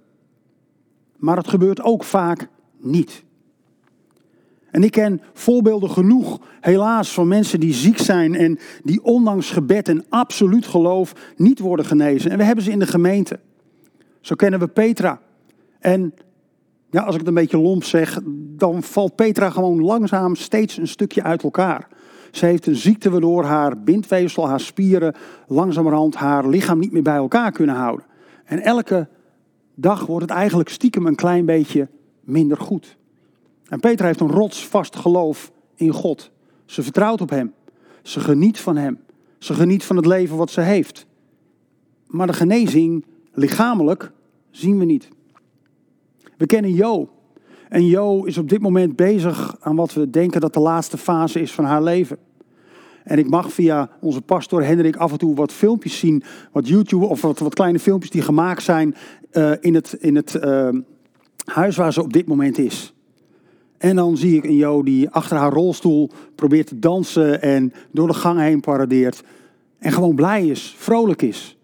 Maar 1.17 1.37
het 1.37 1.47
gebeurt 1.47 1.81
ook 1.81 2.03
vaak 2.03 2.47
niet. 2.77 3.23
En 4.71 4.83
ik 4.83 4.91
ken 4.91 5.21
voorbeelden 5.33 5.89
genoeg, 5.89 6.39
helaas, 6.59 7.13
van 7.13 7.27
mensen 7.27 7.59
die 7.59 7.73
ziek 7.73 7.97
zijn 7.97 8.35
en 8.35 8.59
die 8.83 9.03
ondanks 9.03 9.49
gebed 9.49 9.87
en 9.87 10.05
absoluut 10.09 10.65
geloof 10.65 11.13
niet 11.35 11.59
worden 11.59 11.85
genezen. 11.85 12.31
En 12.31 12.37
we 12.37 12.43
hebben 12.43 12.63
ze 12.63 12.71
in 12.71 12.79
de 12.79 12.87
gemeente. 12.87 13.39
Zo 14.21 14.35
kennen 14.35 14.59
we 14.59 14.67
Petra. 14.67 15.21
En 15.79 16.13
ja, 16.89 17.01
als 17.01 17.13
ik 17.13 17.19
het 17.19 17.29
een 17.29 17.33
beetje 17.33 17.57
lomp 17.57 17.83
zeg, 17.83 18.19
dan 18.57 18.83
valt 18.83 19.15
Petra 19.15 19.49
gewoon 19.49 19.81
langzaam 19.81 20.35
steeds 20.35 20.77
een 20.77 20.87
stukje 20.87 21.23
uit 21.23 21.43
elkaar. 21.43 21.87
Ze 22.31 22.45
heeft 22.45 22.67
een 22.67 22.75
ziekte 22.75 23.09
waardoor 23.09 23.43
haar 23.43 23.83
bindweefsel, 23.83 24.47
haar 24.47 24.59
spieren, 24.59 25.15
langzamerhand 25.47 26.15
haar 26.15 26.47
lichaam 26.47 26.79
niet 26.79 26.91
meer 26.91 27.01
bij 27.01 27.15
elkaar 27.15 27.51
kunnen 27.51 27.75
houden. 27.75 28.05
En 28.45 28.59
elke 28.59 29.07
dag 29.75 30.05
wordt 30.05 30.29
het 30.29 30.37
eigenlijk 30.37 30.69
stiekem 30.69 31.05
een 31.05 31.15
klein 31.15 31.45
beetje 31.45 31.87
minder 32.21 32.57
goed. 32.57 32.97
En 33.71 33.79
Peter 33.79 34.05
heeft 34.05 34.19
een 34.19 34.31
rotsvast 34.31 34.95
geloof 34.95 35.51
in 35.75 35.91
God. 35.91 36.31
Ze 36.65 36.83
vertrouwt 36.83 37.21
op 37.21 37.29
Hem. 37.29 37.53
Ze 38.03 38.19
geniet 38.19 38.59
van 38.59 38.75
Hem. 38.75 38.99
Ze 39.37 39.53
geniet 39.53 39.83
van 39.83 39.95
het 39.95 40.05
leven 40.05 40.37
wat 40.37 40.51
ze 40.51 40.61
heeft. 40.61 41.05
Maar 42.07 42.27
de 42.27 42.33
genezing 42.33 43.05
lichamelijk 43.33 44.11
zien 44.49 44.77
we 44.77 44.85
niet. 44.85 45.09
We 46.37 46.45
kennen 46.45 46.73
Jo. 46.73 47.09
En 47.69 47.85
Jo 47.85 48.23
is 48.23 48.37
op 48.37 48.49
dit 48.49 48.61
moment 48.61 48.95
bezig 48.95 49.55
aan 49.59 49.75
wat 49.75 49.93
we 49.93 50.09
denken 50.09 50.41
dat 50.41 50.53
de 50.53 50.59
laatste 50.59 50.97
fase 50.97 51.41
is 51.41 51.51
van 51.51 51.65
haar 51.65 51.83
leven. 51.83 52.17
En 53.03 53.17
ik 53.17 53.29
mag 53.29 53.53
via 53.53 53.89
onze 53.99 54.21
pastor 54.21 54.63
Hendrik 54.63 54.95
af 54.95 55.11
en 55.11 55.17
toe 55.17 55.35
wat 55.35 55.53
filmpjes 55.53 55.99
zien, 55.99 56.23
wat 56.51 56.67
YouTube 56.67 57.05
of 57.05 57.21
wat, 57.21 57.39
wat 57.39 57.53
kleine 57.53 57.79
filmpjes 57.79 58.11
die 58.11 58.21
gemaakt 58.21 58.63
zijn 58.63 58.95
uh, 59.31 59.51
in 59.59 59.75
het, 59.75 59.93
in 59.93 60.15
het 60.15 60.33
uh, 60.43 60.69
huis 61.45 61.75
waar 61.75 61.93
ze 61.93 62.01
op 62.01 62.13
dit 62.13 62.27
moment 62.27 62.57
is. 62.57 62.93
En 63.81 63.95
dan 63.95 64.17
zie 64.17 64.35
ik 64.35 64.43
een 64.43 64.55
Jo 64.55 64.83
die 64.83 65.09
achter 65.09 65.37
haar 65.37 65.51
rolstoel 65.51 66.09
probeert 66.35 66.67
te 66.67 66.79
dansen 66.79 67.41
en 67.41 67.73
door 67.91 68.07
de 68.07 68.13
gang 68.13 68.39
heen 68.39 68.59
paradeert. 68.59 69.23
En 69.77 69.91
gewoon 69.91 70.15
blij 70.15 70.47
is, 70.47 70.75
vrolijk 70.77 71.21
is. 71.21 71.57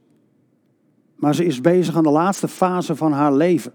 Maar 1.16 1.36
ze 1.36 1.46
is 1.46 1.62
bezig 1.62 1.96
aan 1.96 2.04
de 2.04 2.10
laatste 2.10 2.48
fase 2.48 2.96
van 2.96 3.12
haar 3.12 3.34
leven. 3.34 3.74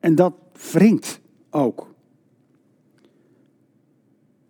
En 0.00 0.14
dat 0.14 0.34
wringt 0.72 1.20
ook. 1.50 1.89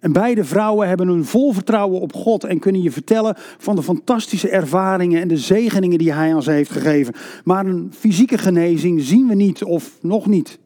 En 0.00 0.12
beide 0.12 0.44
vrouwen 0.44 0.88
hebben 0.88 1.08
een 1.08 1.24
vol 1.24 1.52
vertrouwen 1.52 2.00
op 2.00 2.12
God 2.12 2.44
en 2.44 2.58
kunnen 2.58 2.82
je 2.82 2.90
vertellen 2.90 3.34
van 3.36 3.76
de 3.76 3.82
fantastische 3.82 4.48
ervaringen 4.48 5.20
en 5.20 5.28
de 5.28 5.36
zegeningen 5.36 5.98
die 5.98 6.12
Hij 6.12 6.34
aan 6.34 6.42
ze 6.42 6.50
heeft 6.50 6.70
gegeven. 6.70 7.14
Maar 7.44 7.66
een 7.66 7.92
fysieke 7.98 8.38
genezing 8.38 9.02
zien 9.02 9.26
we 9.26 9.34
niet 9.34 9.64
of 9.64 9.98
nog 10.02 10.26
niet. 10.26 10.58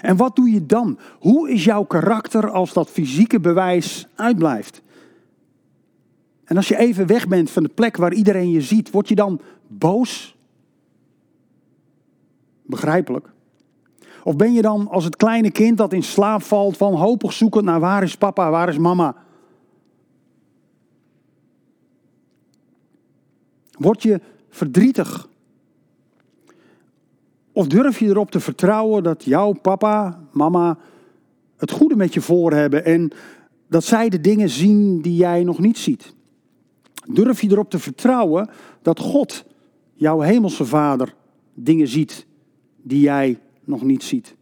En 0.00 0.16
wat 0.16 0.36
doe 0.36 0.50
je 0.50 0.66
dan? 0.66 0.98
Hoe 1.18 1.50
is 1.50 1.64
jouw 1.64 1.84
karakter 1.84 2.50
als 2.50 2.72
dat 2.72 2.90
fysieke 2.90 3.40
bewijs 3.40 4.06
uitblijft? 4.14 4.82
En 6.44 6.56
als 6.56 6.68
je 6.68 6.76
even 6.76 7.06
weg 7.06 7.28
bent 7.28 7.50
van 7.50 7.62
de 7.62 7.68
plek 7.68 7.96
waar 7.96 8.12
iedereen 8.12 8.50
je 8.50 8.60
ziet, 8.60 8.90
word 8.90 9.08
je 9.08 9.14
dan 9.14 9.40
boos? 9.66 10.36
Begrijpelijk. 12.62 13.33
Of 14.24 14.36
ben 14.36 14.52
je 14.52 14.62
dan 14.62 14.88
als 14.88 15.04
het 15.04 15.16
kleine 15.16 15.50
kind 15.50 15.78
dat 15.78 15.92
in 15.92 16.02
slaap 16.02 16.42
valt, 16.42 16.78
wanhopig 16.78 17.32
zoekend 17.32 17.64
naar 17.64 17.80
waar 17.80 18.02
is 18.02 18.16
papa, 18.16 18.50
waar 18.50 18.68
is 18.68 18.78
mama? 18.78 19.16
Word 23.70 24.02
je 24.02 24.20
verdrietig? 24.48 25.28
Of 27.52 27.66
durf 27.66 27.98
je 27.98 28.06
erop 28.06 28.30
te 28.30 28.40
vertrouwen 28.40 29.02
dat 29.02 29.24
jouw 29.24 29.52
papa, 29.52 30.20
mama 30.32 30.78
het 31.56 31.70
goede 31.70 31.96
met 31.96 32.14
je 32.14 32.20
voor 32.20 32.52
hebben 32.52 32.84
en 32.84 33.10
dat 33.68 33.84
zij 33.84 34.08
de 34.08 34.20
dingen 34.20 34.48
zien 34.48 35.00
die 35.00 35.16
jij 35.16 35.44
nog 35.44 35.58
niet 35.58 35.78
ziet? 35.78 36.14
Durf 37.06 37.40
je 37.40 37.50
erop 37.50 37.70
te 37.70 37.78
vertrouwen 37.78 38.48
dat 38.82 38.98
God, 38.98 39.44
jouw 39.94 40.20
hemelse 40.20 40.64
vader, 40.64 41.14
dingen 41.54 41.88
ziet 41.88 42.26
die 42.82 43.00
jij 43.00 43.38
nog 43.66 43.82
niet 43.82 44.02
ziet? 44.02 44.36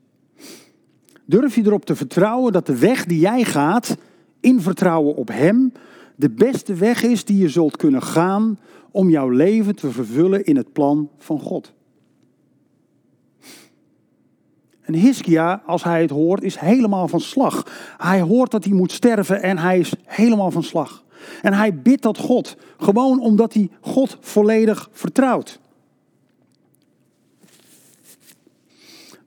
Durf 1.25 1.55
je 1.55 1.63
erop 1.65 1.85
te 1.85 1.97
vertrouwen 1.97 2.53
dat 2.53 2.67
de 2.67 2.79
weg 2.79 3.05
die 3.05 3.19
jij 3.19 3.45
gaat, 3.45 3.97
in 4.41 4.61
vertrouwen 4.61 5.15
op 5.15 5.29
Hem, 5.29 5.73
de 6.17 6.31
beste 6.31 6.75
weg 6.75 7.03
is 7.03 7.25
die 7.25 7.39
je 7.39 7.49
zult 7.49 7.77
kunnen 7.77 8.03
gaan 8.03 8.59
om 8.91 9.11
jouw 9.11 9.29
leven 9.29 9.77
te 9.77 9.91
vervullen 9.91 10.45
in 10.45 10.57
het 10.57 10.73
plan 10.73 11.09
van 11.19 11.41
God? 11.41 11.73
En 14.83 14.95
Hiskia, 14.95 15.63
als 15.67 15.85
hij 15.85 16.01
het 16.01 16.11
hoort, 16.11 16.43
is 16.43 16.57
helemaal 16.57 17.09
van 17.09 17.21
slag. 17.21 17.67
Hij 17.97 18.21
hoort 18.21 18.51
dat 18.51 18.65
hij 18.65 18.73
moet 18.73 18.93
sterven 18.93 19.43
en 19.43 19.59
hij 19.59 19.79
is 19.79 19.93
helemaal 20.05 20.51
van 20.51 20.63
slag. 20.63 21.05
En 21.43 21.53
hij 21.53 21.75
bidt 21.75 22.03
dat 22.03 22.19
God, 22.19 22.57
gewoon 22.77 23.21
omdat 23.21 23.55
hij 23.55 23.71
God 23.81 24.17
volledig 24.21 24.89
vertrouwt. 24.93 25.61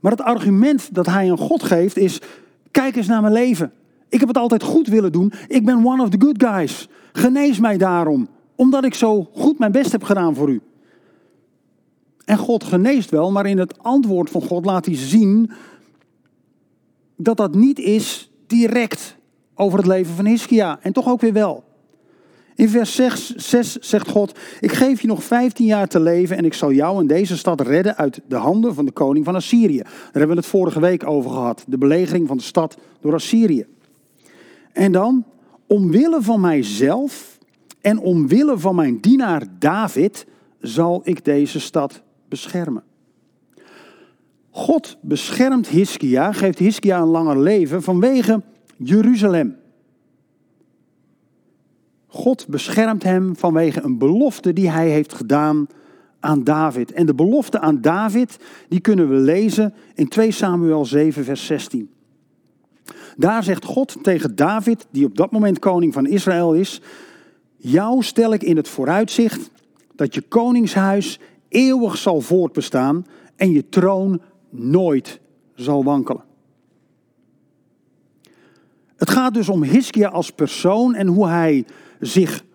Maar 0.06 0.14
het 0.14 0.26
argument 0.26 0.96
dat 0.96 1.06
hij 1.06 1.32
aan 1.32 1.38
God 1.38 1.64
geeft 1.64 1.98
is: 1.98 2.22
kijk 2.72 2.96
eens 2.96 3.08
naar 3.08 3.22
mijn 3.22 3.34
leven. 3.34 3.72
Ik 4.10 4.20
heb 4.20 4.28
het 4.28 4.38
altijd 4.38 4.64
goed 4.64 4.88
willen 4.88 5.12
doen. 5.12 5.34
Ik 5.48 5.66
ben 5.66 5.86
one 5.86 6.04
of 6.04 6.10
the 6.10 6.20
good 6.20 6.44
guys. 6.44 6.88
Genees 7.14 7.60
mij 7.60 7.78
daarom, 7.78 8.28
omdat 8.56 8.84
ik 8.84 8.94
zo 8.94 9.30
goed 9.34 9.60
mijn 9.60 9.72
best 9.72 9.92
heb 9.92 10.04
gedaan 10.04 10.36
voor 10.36 10.50
u. 10.50 10.62
En 12.26 12.38
God 12.38 12.64
geneest 12.64 13.10
wel, 13.10 13.32
maar 13.32 13.46
in 13.46 13.58
het 13.58 13.84
antwoord 13.84 14.30
van 14.30 14.42
God 14.42 14.66
laat 14.66 14.86
hij 14.86 14.96
zien 14.96 15.52
dat 17.16 17.38
dat 17.38 17.56
niet 17.56 17.80
is 17.80 18.32
direct 18.48 19.18
over 19.56 19.78
het 19.78 19.88
leven 19.88 20.16
van 20.16 20.26
Hiskia. 20.26 20.80
En 20.82 20.94
toch 20.94 21.08
ook 21.08 21.22
weer 21.22 21.34
wel. 21.34 21.64
In 22.56 22.70
vers 22.70 22.96
6, 22.96 23.36
6, 23.36 23.76
zegt 23.76 24.10
God: 24.10 24.40
Ik 24.60 24.72
geef 24.72 25.02
je 25.02 25.08
nog 25.08 25.24
15 25.24 25.66
jaar 25.66 25.88
te 25.88 26.00
leven 26.00 26.38
en 26.38 26.46
ik 26.46 26.54
zal 26.54 26.72
jou 26.72 27.00
en 27.00 27.08
deze 27.08 27.38
stad 27.38 27.62
redden 27.62 27.98
uit 27.98 28.22
de 28.28 28.36
handen 28.36 28.74
van 28.74 28.86
de 28.86 28.92
koning 28.92 29.26
van 29.26 29.36
Assyrië. 29.36 29.78
Daar 29.78 30.12
hebben 30.12 30.30
we 30.30 30.36
het 30.36 30.46
vorige 30.46 30.80
week 30.80 31.08
over 31.08 31.32
gehad. 31.32 31.64
De 31.68 31.78
belegering 31.78 32.28
van 32.28 32.38
de 32.38 32.44
stad 32.44 32.78
door 33.02 33.14
Assyrië. 33.14 33.66
En 34.72 34.92
dan, 34.92 35.26
omwille 35.68 36.22
van 36.22 36.42
mijzelf 36.42 37.38
en 37.82 38.00
omwille 38.00 38.60
van 38.60 38.76
mijn 38.76 39.00
dienaar 39.00 39.44
David, 39.60 40.26
zal 40.60 41.02
ik 41.04 41.26
deze 41.26 41.60
stad 41.60 42.02
beschermen. 42.30 42.84
God 44.50 44.98
beschermt 45.02 45.68
Hiskia, 45.68 46.32
geeft 46.32 46.60
Hiskia 46.60 47.00
een 47.00 47.08
langer 47.08 47.40
leven 47.40 47.84
vanwege 47.84 48.42
Jeruzalem. 48.78 49.56
God 52.16 52.48
beschermt 52.48 53.04
hem 53.04 53.36
vanwege 53.36 53.82
een 53.84 53.98
belofte 53.98 54.54
die 54.54 54.70
hij 54.70 54.90
heeft 54.90 55.14
gedaan 55.14 55.68
aan 56.20 56.44
David. 56.44 56.92
En 56.92 57.06
de 57.06 57.14
belofte 57.14 57.60
aan 57.60 57.82
David, 57.82 58.38
die 58.70 58.80
kunnen 58.80 59.10
we 59.10 59.16
lezen 59.16 59.74
in 59.94 60.08
2 60.08 60.32
Samuel 60.32 60.86
7, 60.86 61.24
vers 61.24 61.46
16. 61.46 61.90
Daar 63.18 63.44
zegt 63.44 63.66
God 63.66 63.98
tegen 64.02 64.36
David, 64.36 64.88
die 64.92 65.06
op 65.06 65.18
dat 65.18 65.32
moment 65.32 65.60
koning 65.60 65.94
van 65.94 66.08
Israël 66.08 66.54
is: 66.54 66.82
Jou 67.56 68.04
stel 68.04 68.34
ik 68.34 68.44
in 68.44 68.58
het 68.58 68.68
vooruitzicht 68.68 69.50
dat 69.96 70.14
je 70.14 70.22
koningshuis 70.22 71.20
eeuwig 71.48 71.98
zal 71.98 72.22
voortbestaan 72.22 73.06
en 73.36 73.52
je 73.52 73.70
troon 73.70 74.22
nooit 74.50 75.20
zal 75.56 75.84
wankelen. 75.84 76.24
Het 78.96 79.10
gaat 79.10 79.34
dus 79.34 79.50
om 79.50 79.64
Hiskia 79.64 80.08
als 80.08 80.32
persoon 80.32 80.94
en 80.94 81.08
hoe 81.08 81.28
hij 81.28 81.66
zich 82.00 82.46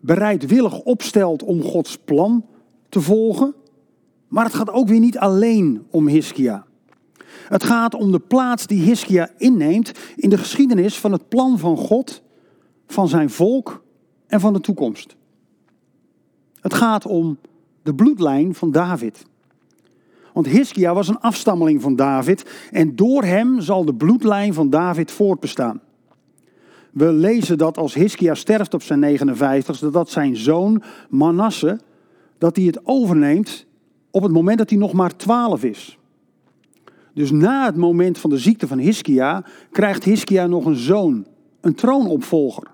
bereidwillig 0.00 0.78
opstelt 0.80 1.42
om 1.42 1.62
Gods 1.62 1.98
plan 1.98 2.46
te 2.88 3.00
volgen. 3.00 3.54
Maar 4.28 4.44
het 4.44 4.54
gaat 4.54 4.70
ook 4.70 4.88
weer 4.88 5.00
niet 5.00 5.18
alleen 5.18 5.86
om 5.90 6.06
Hiskia. 6.06 6.66
Het 7.48 7.64
gaat 7.64 7.94
om 7.94 8.12
de 8.12 8.18
plaats 8.18 8.66
die 8.66 8.82
Hiskia 8.82 9.30
inneemt 9.36 9.92
in 10.16 10.30
de 10.30 10.38
geschiedenis 10.38 10.98
van 10.98 11.12
het 11.12 11.28
plan 11.28 11.58
van 11.58 11.76
God, 11.76 12.22
van 12.86 13.08
zijn 13.08 13.30
volk 13.30 13.82
en 14.26 14.40
van 14.40 14.52
de 14.52 14.60
toekomst. 14.60 15.16
Het 16.60 16.74
gaat 16.74 17.06
om 17.06 17.38
de 17.82 17.94
bloedlijn 17.94 18.54
van 18.54 18.70
David. 18.70 19.26
Want 20.32 20.46
Hiskia 20.46 20.94
was 20.94 21.08
een 21.08 21.20
afstammeling 21.20 21.82
van 21.82 21.96
David 21.96 22.68
en 22.70 22.96
door 22.96 23.24
hem 23.24 23.60
zal 23.60 23.84
de 23.84 23.94
bloedlijn 23.94 24.54
van 24.54 24.70
David 24.70 25.10
voortbestaan. 25.10 25.80
We 26.92 27.12
lezen 27.12 27.58
dat 27.58 27.78
als 27.78 27.94
Hiskia 27.94 28.34
sterft 28.34 28.74
op 28.74 28.82
zijn 28.82 29.18
59ste, 29.18 29.86
dat 29.92 30.10
zijn 30.10 30.36
zoon 30.36 30.82
Manasse, 31.08 31.80
dat 32.38 32.56
hij 32.56 32.64
het 32.64 32.80
overneemt 32.84 33.66
op 34.10 34.22
het 34.22 34.32
moment 34.32 34.58
dat 34.58 34.70
hij 34.70 34.78
nog 34.78 34.92
maar 34.92 35.16
12 35.16 35.64
is. 35.64 35.98
Dus 37.14 37.30
na 37.30 37.66
het 37.66 37.76
moment 37.76 38.18
van 38.18 38.30
de 38.30 38.38
ziekte 38.38 38.66
van 38.66 38.78
Hiskia 38.78 39.44
krijgt 39.70 40.04
Hiskia 40.04 40.46
nog 40.46 40.64
een 40.64 40.76
zoon, 40.76 41.26
een 41.60 41.74
troonopvolger, 41.74 42.66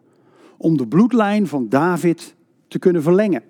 om 0.57 0.77
de 0.77 0.87
bloedlijn 0.87 1.47
van 1.47 1.69
David 1.69 2.35
te 2.69 2.79
kunnen 2.79 3.03
verlengen. 3.03 3.43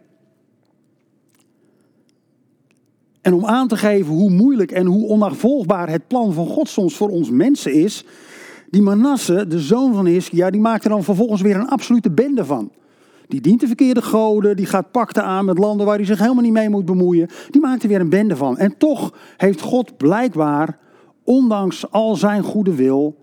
En 3.20 3.34
om 3.34 3.46
aan 3.46 3.68
te 3.68 3.76
geven 3.76 4.14
hoe 4.14 4.30
moeilijk 4.30 4.70
en 4.70 4.86
hoe 4.86 5.08
onafvolgbaar 5.08 5.88
het 5.88 6.06
plan 6.06 6.32
van 6.32 6.46
God 6.46 6.68
soms 6.68 6.96
voor 6.96 7.08
ons 7.08 7.30
mensen 7.30 7.72
is, 7.72 8.04
die 8.70 8.82
Manasse, 8.82 9.46
de 9.46 9.60
zoon 9.60 9.94
van 9.94 10.06
Hiskia, 10.06 10.50
die 10.50 10.60
maakt 10.60 10.84
er 10.84 10.90
dan 10.90 11.04
vervolgens 11.04 11.40
weer 11.40 11.56
een 11.56 11.68
absolute 11.68 12.10
bende 12.10 12.44
van. 12.44 12.70
Die 13.28 13.40
dient 13.40 13.60
de 13.60 13.66
verkeerde 13.66 14.02
goden, 14.02 14.56
die 14.56 14.66
gaat 14.66 14.90
pakten 14.90 15.24
aan 15.24 15.44
met 15.44 15.58
landen 15.58 15.86
waar 15.86 15.96
hij 15.96 16.04
zich 16.04 16.18
helemaal 16.18 16.42
niet 16.42 16.52
mee 16.52 16.68
moet 16.68 16.84
bemoeien. 16.84 17.28
Die 17.50 17.60
maakt 17.60 17.82
er 17.82 17.88
weer 17.88 18.00
een 18.00 18.08
bende 18.08 18.36
van. 18.36 18.58
En 18.58 18.76
toch 18.78 19.14
heeft 19.36 19.60
God 19.60 19.96
blijkbaar, 19.96 20.78
ondanks 21.24 21.90
al 21.90 22.16
zijn 22.16 22.42
goede 22.42 22.74
wil, 22.74 23.16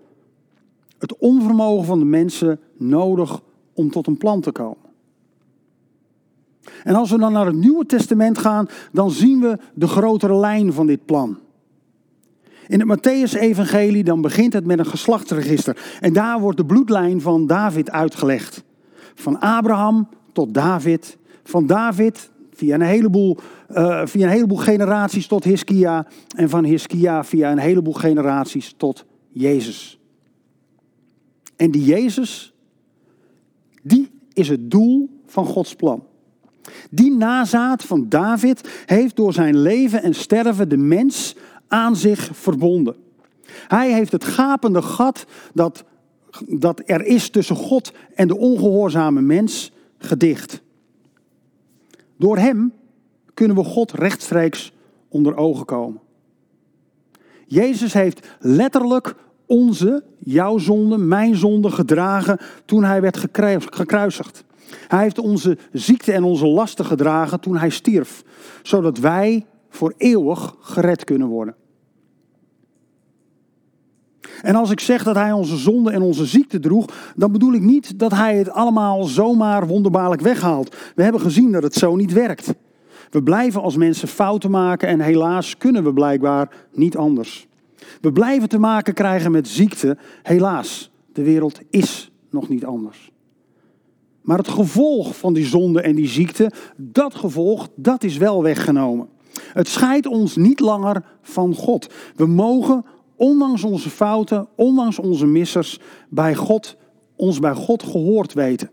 het 0.98 1.16
onvermogen 1.18 1.84
van 1.84 1.98
de 1.98 2.04
mensen 2.04 2.60
nodig 2.76 3.40
om 3.74 3.90
tot 3.90 4.06
een 4.06 4.18
plan 4.18 4.40
te 4.40 4.52
komen. 4.52 4.82
En 6.84 6.94
als 6.94 7.10
we 7.10 7.18
dan 7.18 7.32
naar 7.32 7.46
het 7.46 7.56
Nieuwe 7.56 7.86
Testament 7.86 8.38
gaan, 8.38 8.66
dan 8.92 9.10
zien 9.10 9.40
we 9.40 9.58
de 9.74 9.88
grotere 9.88 10.36
lijn 10.36 10.72
van 10.72 10.86
dit 10.86 11.04
plan. 11.04 11.38
In 12.66 12.80
het 12.80 12.88
Matthäus-evangelie 12.88 14.04
dan 14.04 14.20
begint 14.20 14.52
het 14.52 14.66
met 14.66 14.78
een 14.78 14.86
geslachtsregister. 14.86 15.96
En 16.00 16.12
daar 16.12 16.40
wordt 16.40 16.56
de 16.56 16.66
bloedlijn 16.66 17.20
van 17.20 17.46
David 17.46 17.90
uitgelegd. 17.90 18.64
Van 19.14 19.40
Abraham 19.40 20.08
tot 20.32 20.54
David. 20.54 21.18
Van 21.44 21.66
David 21.66 22.30
via 22.50 22.74
een 22.74 22.80
heleboel, 22.80 23.38
uh, 23.70 24.02
via 24.04 24.26
een 24.26 24.32
heleboel 24.32 24.58
generaties 24.58 25.26
tot 25.26 25.44
Hiskia. 25.44 26.06
En 26.36 26.48
van 26.48 26.64
Hiskia 26.64 27.24
via 27.24 27.52
een 27.52 27.58
heleboel 27.58 27.92
generaties 27.92 28.74
tot 28.76 29.04
Jezus. 29.28 29.98
En 31.56 31.70
die 31.70 31.84
Jezus, 31.84 32.54
die 33.82 34.10
is 34.32 34.48
het 34.48 34.70
doel 34.70 35.20
van 35.26 35.46
Gods 35.46 35.74
plan. 35.74 36.02
Die 36.90 37.12
nazaat 37.12 37.84
van 37.84 38.08
David 38.08 38.84
heeft 38.86 39.16
door 39.16 39.32
zijn 39.32 39.58
leven 39.58 40.02
en 40.02 40.14
sterven 40.14 40.68
de 40.68 40.76
mens 40.76 41.36
aan 41.74 41.96
zich 41.96 42.30
verbonden. 42.32 42.94
Hij 43.68 43.92
heeft 43.92 44.12
het 44.12 44.24
gapende 44.24 44.82
gat 44.82 45.26
dat, 45.52 45.84
dat 46.48 46.82
er 46.86 47.04
is 47.04 47.30
tussen 47.30 47.56
God 47.56 47.92
en 48.14 48.28
de 48.28 48.36
ongehoorzame 48.36 49.20
mens 49.20 49.72
gedicht. 49.98 50.62
Door 52.16 52.36
hem 52.36 52.72
kunnen 53.34 53.56
we 53.56 53.64
God 53.64 53.92
rechtstreeks 53.92 54.72
onder 55.08 55.36
ogen 55.36 55.64
komen. 55.64 56.00
Jezus 57.46 57.92
heeft 57.92 58.28
letterlijk 58.38 59.14
onze, 59.46 60.04
jouw 60.18 60.58
zonde, 60.58 60.98
mijn 60.98 61.34
zonde 61.34 61.70
gedragen 61.70 62.38
toen 62.64 62.84
hij 62.84 63.00
werd 63.00 63.16
gekruisigd. 63.70 64.44
Hij 64.88 65.02
heeft 65.02 65.18
onze 65.18 65.58
ziekte 65.72 66.12
en 66.12 66.24
onze 66.24 66.46
lasten 66.46 66.84
gedragen 66.84 67.40
toen 67.40 67.56
hij 67.56 67.70
stierf, 67.70 68.24
zodat 68.62 68.98
wij 68.98 69.46
voor 69.68 69.94
eeuwig 69.96 70.54
gered 70.60 71.04
kunnen 71.04 71.28
worden. 71.28 71.54
En 74.44 74.54
als 74.54 74.70
ik 74.70 74.80
zeg 74.80 75.02
dat 75.02 75.14
hij 75.14 75.32
onze 75.32 75.56
zonde 75.56 75.90
en 75.90 76.02
onze 76.02 76.26
ziekte 76.26 76.60
droeg, 76.60 76.86
dan 77.16 77.32
bedoel 77.32 77.52
ik 77.52 77.60
niet 77.62 77.98
dat 77.98 78.10
hij 78.10 78.36
het 78.36 78.50
allemaal 78.50 79.04
zomaar 79.04 79.66
wonderbaarlijk 79.66 80.20
weghaalt. 80.20 80.76
We 80.94 81.02
hebben 81.02 81.20
gezien 81.20 81.52
dat 81.52 81.62
het 81.62 81.74
zo 81.74 81.96
niet 81.96 82.12
werkt. 82.12 82.54
We 83.10 83.22
blijven 83.22 83.62
als 83.62 83.76
mensen 83.76 84.08
fouten 84.08 84.50
maken 84.50 84.88
en 84.88 85.00
helaas 85.00 85.56
kunnen 85.56 85.84
we 85.84 85.92
blijkbaar 85.92 86.66
niet 86.72 86.96
anders. 86.96 87.46
We 88.00 88.12
blijven 88.12 88.48
te 88.48 88.58
maken 88.58 88.94
krijgen 88.94 89.30
met 89.30 89.48
ziekte. 89.48 89.96
Helaas, 90.22 90.90
de 91.12 91.22
wereld 91.22 91.60
is 91.70 92.10
nog 92.30 92.48
niet 92.48 92.64
anders. 92.64 93.10
Maar 94.20 94.38
het 94.38 94.48
gevolg 94.48 95.16
van 95.16 95.32
die 95.32 95.46
zonde 95.46 95.80
en 95.80 95.94
die 95.94 96.08
ziekte, 96.08 96.50
dat 96.76 97.14
gevolg, 97.14 97.68
dat 97.76 98.02
is 98.02 98.16
wel 98.16 98.42
weggenomen. 98.42 99.08
Het 99.52 99.68
scheidt 99.68 100.06
ons 100.06 100.36
niet 100.36 100.60
langer 100.60 101.04
van 101.22 101.54
God. 101.54 101.92
We 102.16 102.26
mogen, 102.26 102.84
ondanks 103.16 103.64
onze 103.64 103.90
fouten, 103.90 104.46
ondanks 104.54 104.98
onze 104.98 105.26
missers, 105.26 105.80
bij 106.08 106.34
God, 106.34 106.76
ons 107.16 107.38
bij 107.38 107.54
God 107.54 107.82
gehoord 107.82 108.32
weten. 108.32 108.70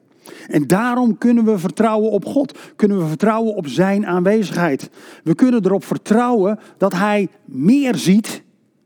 En 0.47 0.67
daarom 0.67 1.17
kunnen 1.17 1.45
we 1.45 1.57
vertrouwen 1.57 2.11
op 2.11 2.25
God. 2.25 2.57
Kunnen 2.75 2.99
we 2.99 3.05
vertrouwen 3.05 3.55
op 3.55 3.67
Zijn 3.67 4.05
aanwezigheid. 4.05 4.89
We 5.23 5.35
kunnen 5.35 5.65
erop 5.65 5.83
vertrouwen 5.83 6.59
dat 6.77 6.93
Hij 6.93 7.27
meer 7.45 7.95
ziet 7.95 8.43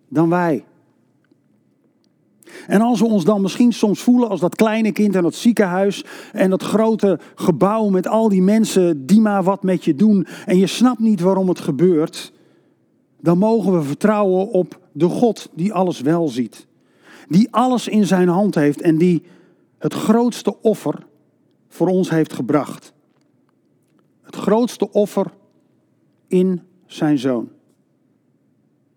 dan 0.10 0.30
wij. 0.30 0.63
En 2.68 2.82
als 2.82 3.00
we 3.00 3.06
ons 3.06 3.24
dan 3.24 3.41
misschien 3.41 3.74
soms 3.74 4.02
voelen 4.02 4.30
als 4.30 4.39
dat 4.39 4.56
kleine 4.56 4.91
kind 4.91 5.15
in 5.15 5.22
dat 5.22 5.36
ziekenhuis 5.36 6.06
en 6.32 6.50
dat 6.50 6.63
grote 6.63 7.20
gebouw 7.36 7.89
met 7.89 8.08
al 8.08 8.30
die 8.30 8.41
mensen 8.41 9.06
die 9.06 9.22
maar 9.22 9.44
wat 9.44 9.63
met 9.63 9.84
je 9.84 9.96
doen 9.96 10.28
en 10.46 10.58
je 10.58 10.68
snapt 10.68 11.00
niet 11.00 11.22
waarom 11.22 11.48
het 11.48 11.60
gebeurt, 11.60 12.34
dan 13.19 13.38
mogen 13.38 13.73
we 13.73 13.82
vertrouwen 13.82 14.49
op 14.49 14.80
de 14.91 15.10
God 15.10 15.49
die 15.54 15.73
alles 15.73 16.01
wel 16.01 16.28
ziet. 16.28 16.67
Die 17.28 17.47
alles 17.51 17.88
in 17.88 18.06
zijn 18.06 18.28
hand 18.28 18.56
heeft 18.56 18.82
en 18.82 18.97
die 18.97 19.23
het 19.78 19.93
grootste 19.93 20.62
offer 20.62 21.06
voor 21.67 21.88
ons 21.88 22.10
heeft 22.10 22.34
gebracht. 22.34 22.93
Het 24.21 24.36
grootste 24.36 24.91
offer 24.91 25.32
in 26.28 26.62
zijn 26.86 27.17
zoon. 27.17 27.49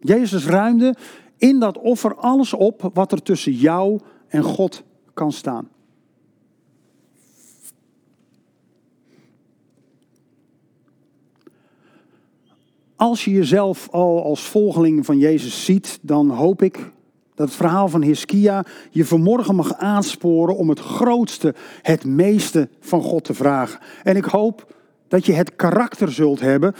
Jezus 0.00 0.46
ruimde 0.46 0.94
in 1.36 1.58
dat 1.58 1.78
offer 1.78 2.14
alles 2.14 2.52
op 2.52 2.90
wat 2.94 3.12
er 3.12 3.22
tussen 3.22 3.52
jou 3.52 4.00
en 4.28 4.42
God 4.42 4.82
kan 5.14 5.32
staan. 5.32 5.68
Als 12.98 13.24
je 13.24 13.30
jezelf 13.30 13.88
al 13.90 14.24
als 14.24 14.42
volgeling 14.42 15.04
van 15.04 15.18
Jezus 15.18 15.64
ziet, 15.64 15.98
dan 16.02 16.30
hoop 16.30 16.62
ik 16.62 16.92
dat 17.34 17.46
het 17.46 17.56
verhaal 17.56 17.88
van 17.88 18.02
Hiskia 18.02 18.64
je 18.90 19.04
vanmorgen 19.04 19.54
mag 19.54 19.74
aansporen 19.74 20.56
om 20.56 20.68
het 20.68 20.78
grootste, 20.78 21.54
het 21.82 22.04
meeste 22.04 22.68
van 22.80 23.02
God 23.02 23.24
te 23.24 23.34
vragen. 23.34 23.80
En 24.02 24.16
ik 24.16 24.24
hoop 24.24 24.74
dat 25.08 25.26
je 25.26 25.32
het 25.32 25.56
karakter 25.56 26.12
zult 26.12 26.40
hebben, 26.40 26.74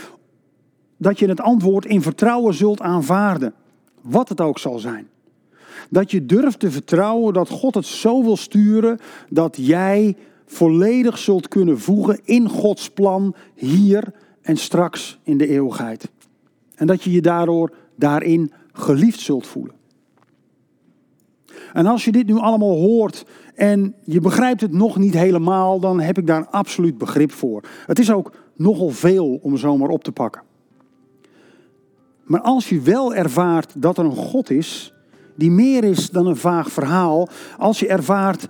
dat 0.97 1.19
je 1.19 1.29
het 1.29 1.41
antwoord 1.41 1.85
in 1.85 2.03
vertrouwen 2.03 2.55
zult 2.55 2.81
aanvaarden. 2.81 3.55
Wat 4.01 4.29
het 4.29 4.41
ook 4.41 4.59
zal 4.59 4.79
zijn. 4.79 5.09
Dat 5.91 6.11
je 6.11 6.27
durft 6.27 6.61
te 6.61 6.71
vertrouwen 6.71 7.33
dat 7.33 7.49
God 7.49 7.75
het 7.75 7.87
zo 7.87 8.23
wil 8.23 8.37
sturen 8.37 8.99
dat 9.29 9.57
jij 9.61 10.17
volledig 10.47 11.19
zult 11.19 11.49
kunnen 11.49 11.79
voegen 11.79 12.21
in 12.25 12.49
Gods 12.49 12.91
plan 12.91 13.35
hier 13.55 14.13
en 14.49 14.57
straks 14.57 15.19
in 15.23 15.39
de 15.39 15.49
eeuwigheid. 15.49 16.11
En 16.75 16.87
dat 16.87 17.03
je 17.03 17.11
je 17.11 17.21
daardoor 17.21 17.73
daarin 17.97 18.53
geliefd 18.73 19.21
zult 19.21 19.47
voelen. 19.47 19.75
En 21.73 21.87
als 21.87 22.05
je 22.05 22.13
dit 22.13 22.27
nu 22.27 22.37
allemaal 22.37 22.75
hoort 22.75 23.25
en 23.55 23.95
je 24.05 24.21
begrijpt 24.21 24.61
het 24.61 24.73
nog 24.73 24.97
niet 24.97 25.15
helemaal, 25.15 25.81
dan 25.81 26.01
heb 26.01 26.19
ik 26.19 26.27
daar 26.27 26.47
absoluut 26.47 26.99
begrip 26.99 27.33
voor. 27.33 27.63
Het 27.87 27.99
is 27.99 28.13
ook 28.13 28.33
nogal 28.57 28.91
veel 28.91 29.39
om 29.43 29.57
zomaar 29.57 29.89
op 29.89 30.05
te 30.05 30.13
pakken. 30.13 30.43
Maar 32.25 32.41
als 32.41 32.69
je 32.69 32.81
wel 32.81 33.15
ervaart 33.15 33.83
dat 33.83 33.99
er 33.99 34.05
een 34.05 34.17
God 34.17 34.51
is, 34.51 34.95
die 35.35 35.51
meer 35.51 35.85
is 35.85 36.11
dan 36.11 36.27
een 36.27 36.37
vaag 36.37 36.71
verhaal, 36.71 37.29
als 37.59 37.79
je 37.79 37.89
ervaart 37.89 38.49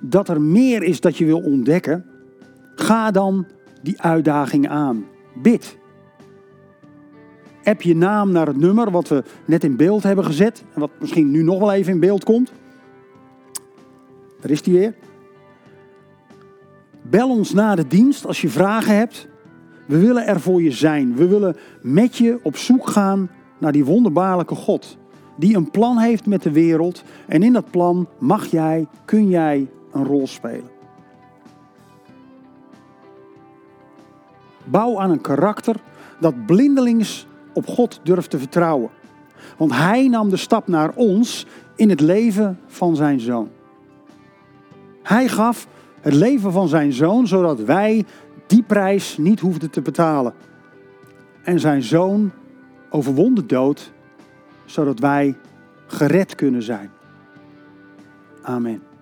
dat 0.00 0.28
er 0.28 0.40
meer 0.40 0.82
is 0.82 1.00
dat 1.00 1.16
je 1.16 1.24
wil 1.24 1.40
ontdekken, 1.40 2.04
ga 2.74 3.10
dan 3.10 3.46
die 3.82 4.02
uitdaging 4.02 4.68
aan. 4.68 5.12
Bid. 5.34 5.78
App 7.64 7.82
je 7.82 7.96
naam 7.96 8.32
naar 8.32 8.46
het 8.46 8.56
nummer 8.56 8.90
wat 8.90 9.08
we 9.08 9.24
net 9.44 9.64
in 9.64 9.76
beeld 9.76 10.02
hebben 10.02 10.24
gezet 10.24 10.64
en 10.74 10.80
wat 10.80 10.90
misschien 10.98 11.30
nu 11.30 11.42
nog 11.42 11.58
wel 11.58 11.72
even 11.72 11.92
in 11.92 12.00
beeld 12.00 12.24
komt. 12.24 12.52
Daar 14.40 14.50
is 14.50 14.62
die 14.62 14.78
weer. 14.78 14.94
Bel 17.02 17.30
ons 17.30 17.52
na 17.52 17.74
de 17.74 17.86
dienst 17.86 18.26
als 18.26 18.40
je 18.40 18.48
vragen 18.48 18.96
hebt. 18.96 19.28
We 19.86 19.98
willen 19.98 20.26
er 20.26 20.40
voor 20.40 20.62
je 20.62 20.70
zijn. 20.70 21.16
We 21.16 21.28
willen 21.28 21.56
met 21.82 22.16
je 22.16 22.38
op 22.42 22.56
zoek 22.56 22.88
gaan 22.88 23.30
naar 23.58 23.72
die 23.72 23.84
wonderbaarlijke 23.84 24.54
God. 24.54 24.96
Die 25.36 25.56
een 25.56 25.70
plan 25.70 25.98
heeft 25.98 26.26
met 26.26 26.42
de 26.42 26.50
wereld. 26.50 27.02
En 27.26 27.42
in 27.42 27.52
dat 27.52 27.70
plan 27.70 28.08
mag 28.18 28.46
jij, 28.46 28.86
kun 29.04 29.28
jij 29.28 29.68
een 29.92 30.04
rol 30.04 30.26
spelen. 30.26 30.73
Bouw 34.64 35.00
aan 35.00 35.10
een 35.10 35.20
karakter 35.20 35.76
dat 36.20 36.46
blindelings 36.46 37.26
op 37.52 37.66
God 37.66 38.00
durft 38.02 38.30
te 38.30 38.38
vertrouwen. 38.38 38.90
Want 39.56 39.72
Hij 39.72 40.08
nam 40.08 40.30
de 40.30 40.36
stap 40.36 40.68
naar 40.68 40.92
ons 40.94 41.46
in 41.76 41.90
het 41.90 42.00
leven 42.00 42.58
van 42.66 42.96
zijn 42.96 43.20
zoon. 43.20 43.48
Hij 45.02 45.28
gaf 45.28 45.66
het 46.00 46.14
leven 46.14 46.52
van 46.52 46.68
zijn 46.68 46.92
zoon 46.92 47.26
zodat 47.26 47.60
wij 47.60 48.04
die 48.46 48.62
prijs 48.62 49.16
niet 49.16 49.40
hoefden 49.40 49.70
te 49.70 49.82
betalen. 49.82 50.34
En 51.42 51.60
zijn 51.60 51.82
zoon 51.82 52.30
overwon 52.90 53.34
de 53.34 53.46
dood 53.46 53.92
zodat 54.64 54.98
wij 54.98 55.36
gered 55.86 56.34
kunnen 56.34 56.62
zijn. 56.62 56.90
Amen. 58.42 58.93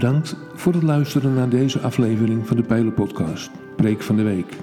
Bedankt 0.00 0.36
voor 0.54 0.72
het 0.72 0.82
luisteren 0.82 1.34
naar 1.34 1.48
deze 1.48 1.78
aflevering 1.78 2.46
van 2.46 2.56
de 2.56 2.62
Pijler 2.62 2.92
Podcast, 2.92 3.50
Preek 3.76 4.02
van 4.02 4.16
de 4.16 4.22
Week. 4.22 4.56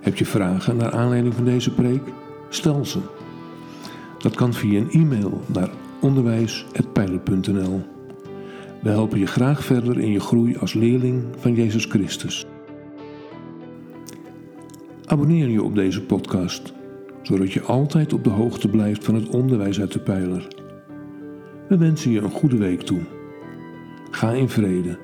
Heb 0.00 0.16
je 0.16 0.26
vragen 0.26 0.76
naar 0.76 0.90
aanleiding 0.90 1.34
van 1.34 1.44
deze 1.44 1.74
preek? 1.74 2.02
Stel 2.48 2.84
ze. 2.84 2.98
Dat 4.18 4.34
kan 4.34 4.54
via 4.54 4.80
een 4.80 4.90
e-mail 4.90 5.40
naar 5.46 5.70
onderwijs.pijler.nl. 6.00 7.84
We 8.82 8.88
helpen 8.88 9.18
je 9.18 9.26
graag 9.26 9.64
verder 9.64 9.98
in 9.98 10.10
je 10.10 10.20
groei 10.20 10.56
als 10.56 10.74
leerling 10.74 11.24
van 11.38 11.54
Jezus 11.54 11.84
Christus. 11.84 12.46
Abonneer 15.04 15.48
je 15.48 15.62
op 15.62 15.74
deze 15.74 16.02
podcast, 16.02 16.72
zodat 17.22 17.52
je 17.52 17.62
altijd 17.62 18.12
op 18.12 18.24
de 18.24 18.30
hoogte 18.30 18.68
blijft 18.68 19.04
van 19.04 19.14
het 19.14 19.28
onderwijs 19.28 19.80
uit 19.80 19.92
de 19.92 20.00
Pijler. 20.00 20.48
We 21.68 21.76
wensen 21.76 22.10
je 22.10 22.20
een 22.20 22.30
goede 22.30 22.56
week 22.56 22.82
toe. 22.82 23.15
Ga 24.10 24.32
in 24.32 24.48
vrede. 24.48 24.98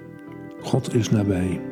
God 0.62 0.94
is 0.94 1.10
nabij. 1.10 1.71